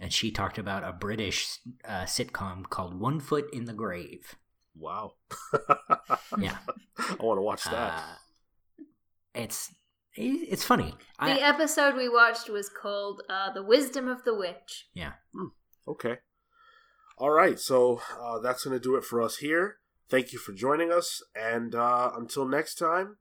[0.00, 4.36] and she talked about a British uh, sitcom called One Foot in the Grave.
[4.76, 5.12] Wow.
[6.38, 6.58] Yeah.
[6.98, 7.92] I want to watch that.
[7.92, 8.82] Uh,
[9.34, 9.72] it's
[10.16, 10.94] it's funny.
[11.20, 15.12] The I, episode we watched was called uh, "The Wisdom of the Witch." yeah.
[15.86, 16.18] Okay.
[17.18, 17.58] All right.
[17.58, 19.78] So uh, that's going to do it for us here.
[20.08, 21.22] Thank you for joining us.
[21.34, 23.16] And uh, until next time,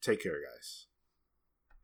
[0.00, 0.86] take care, guys.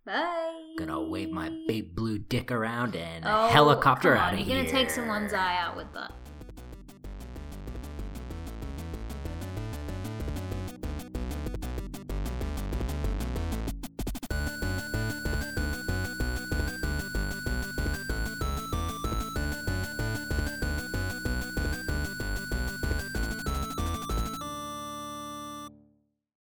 [0.05, 0.75] Bye.
[0.79, 4.57] Gonna wave my big blue dick around and Oh, helicopter come out on, of You're
[4.57, 6.13] gonna take someone's eye out with that.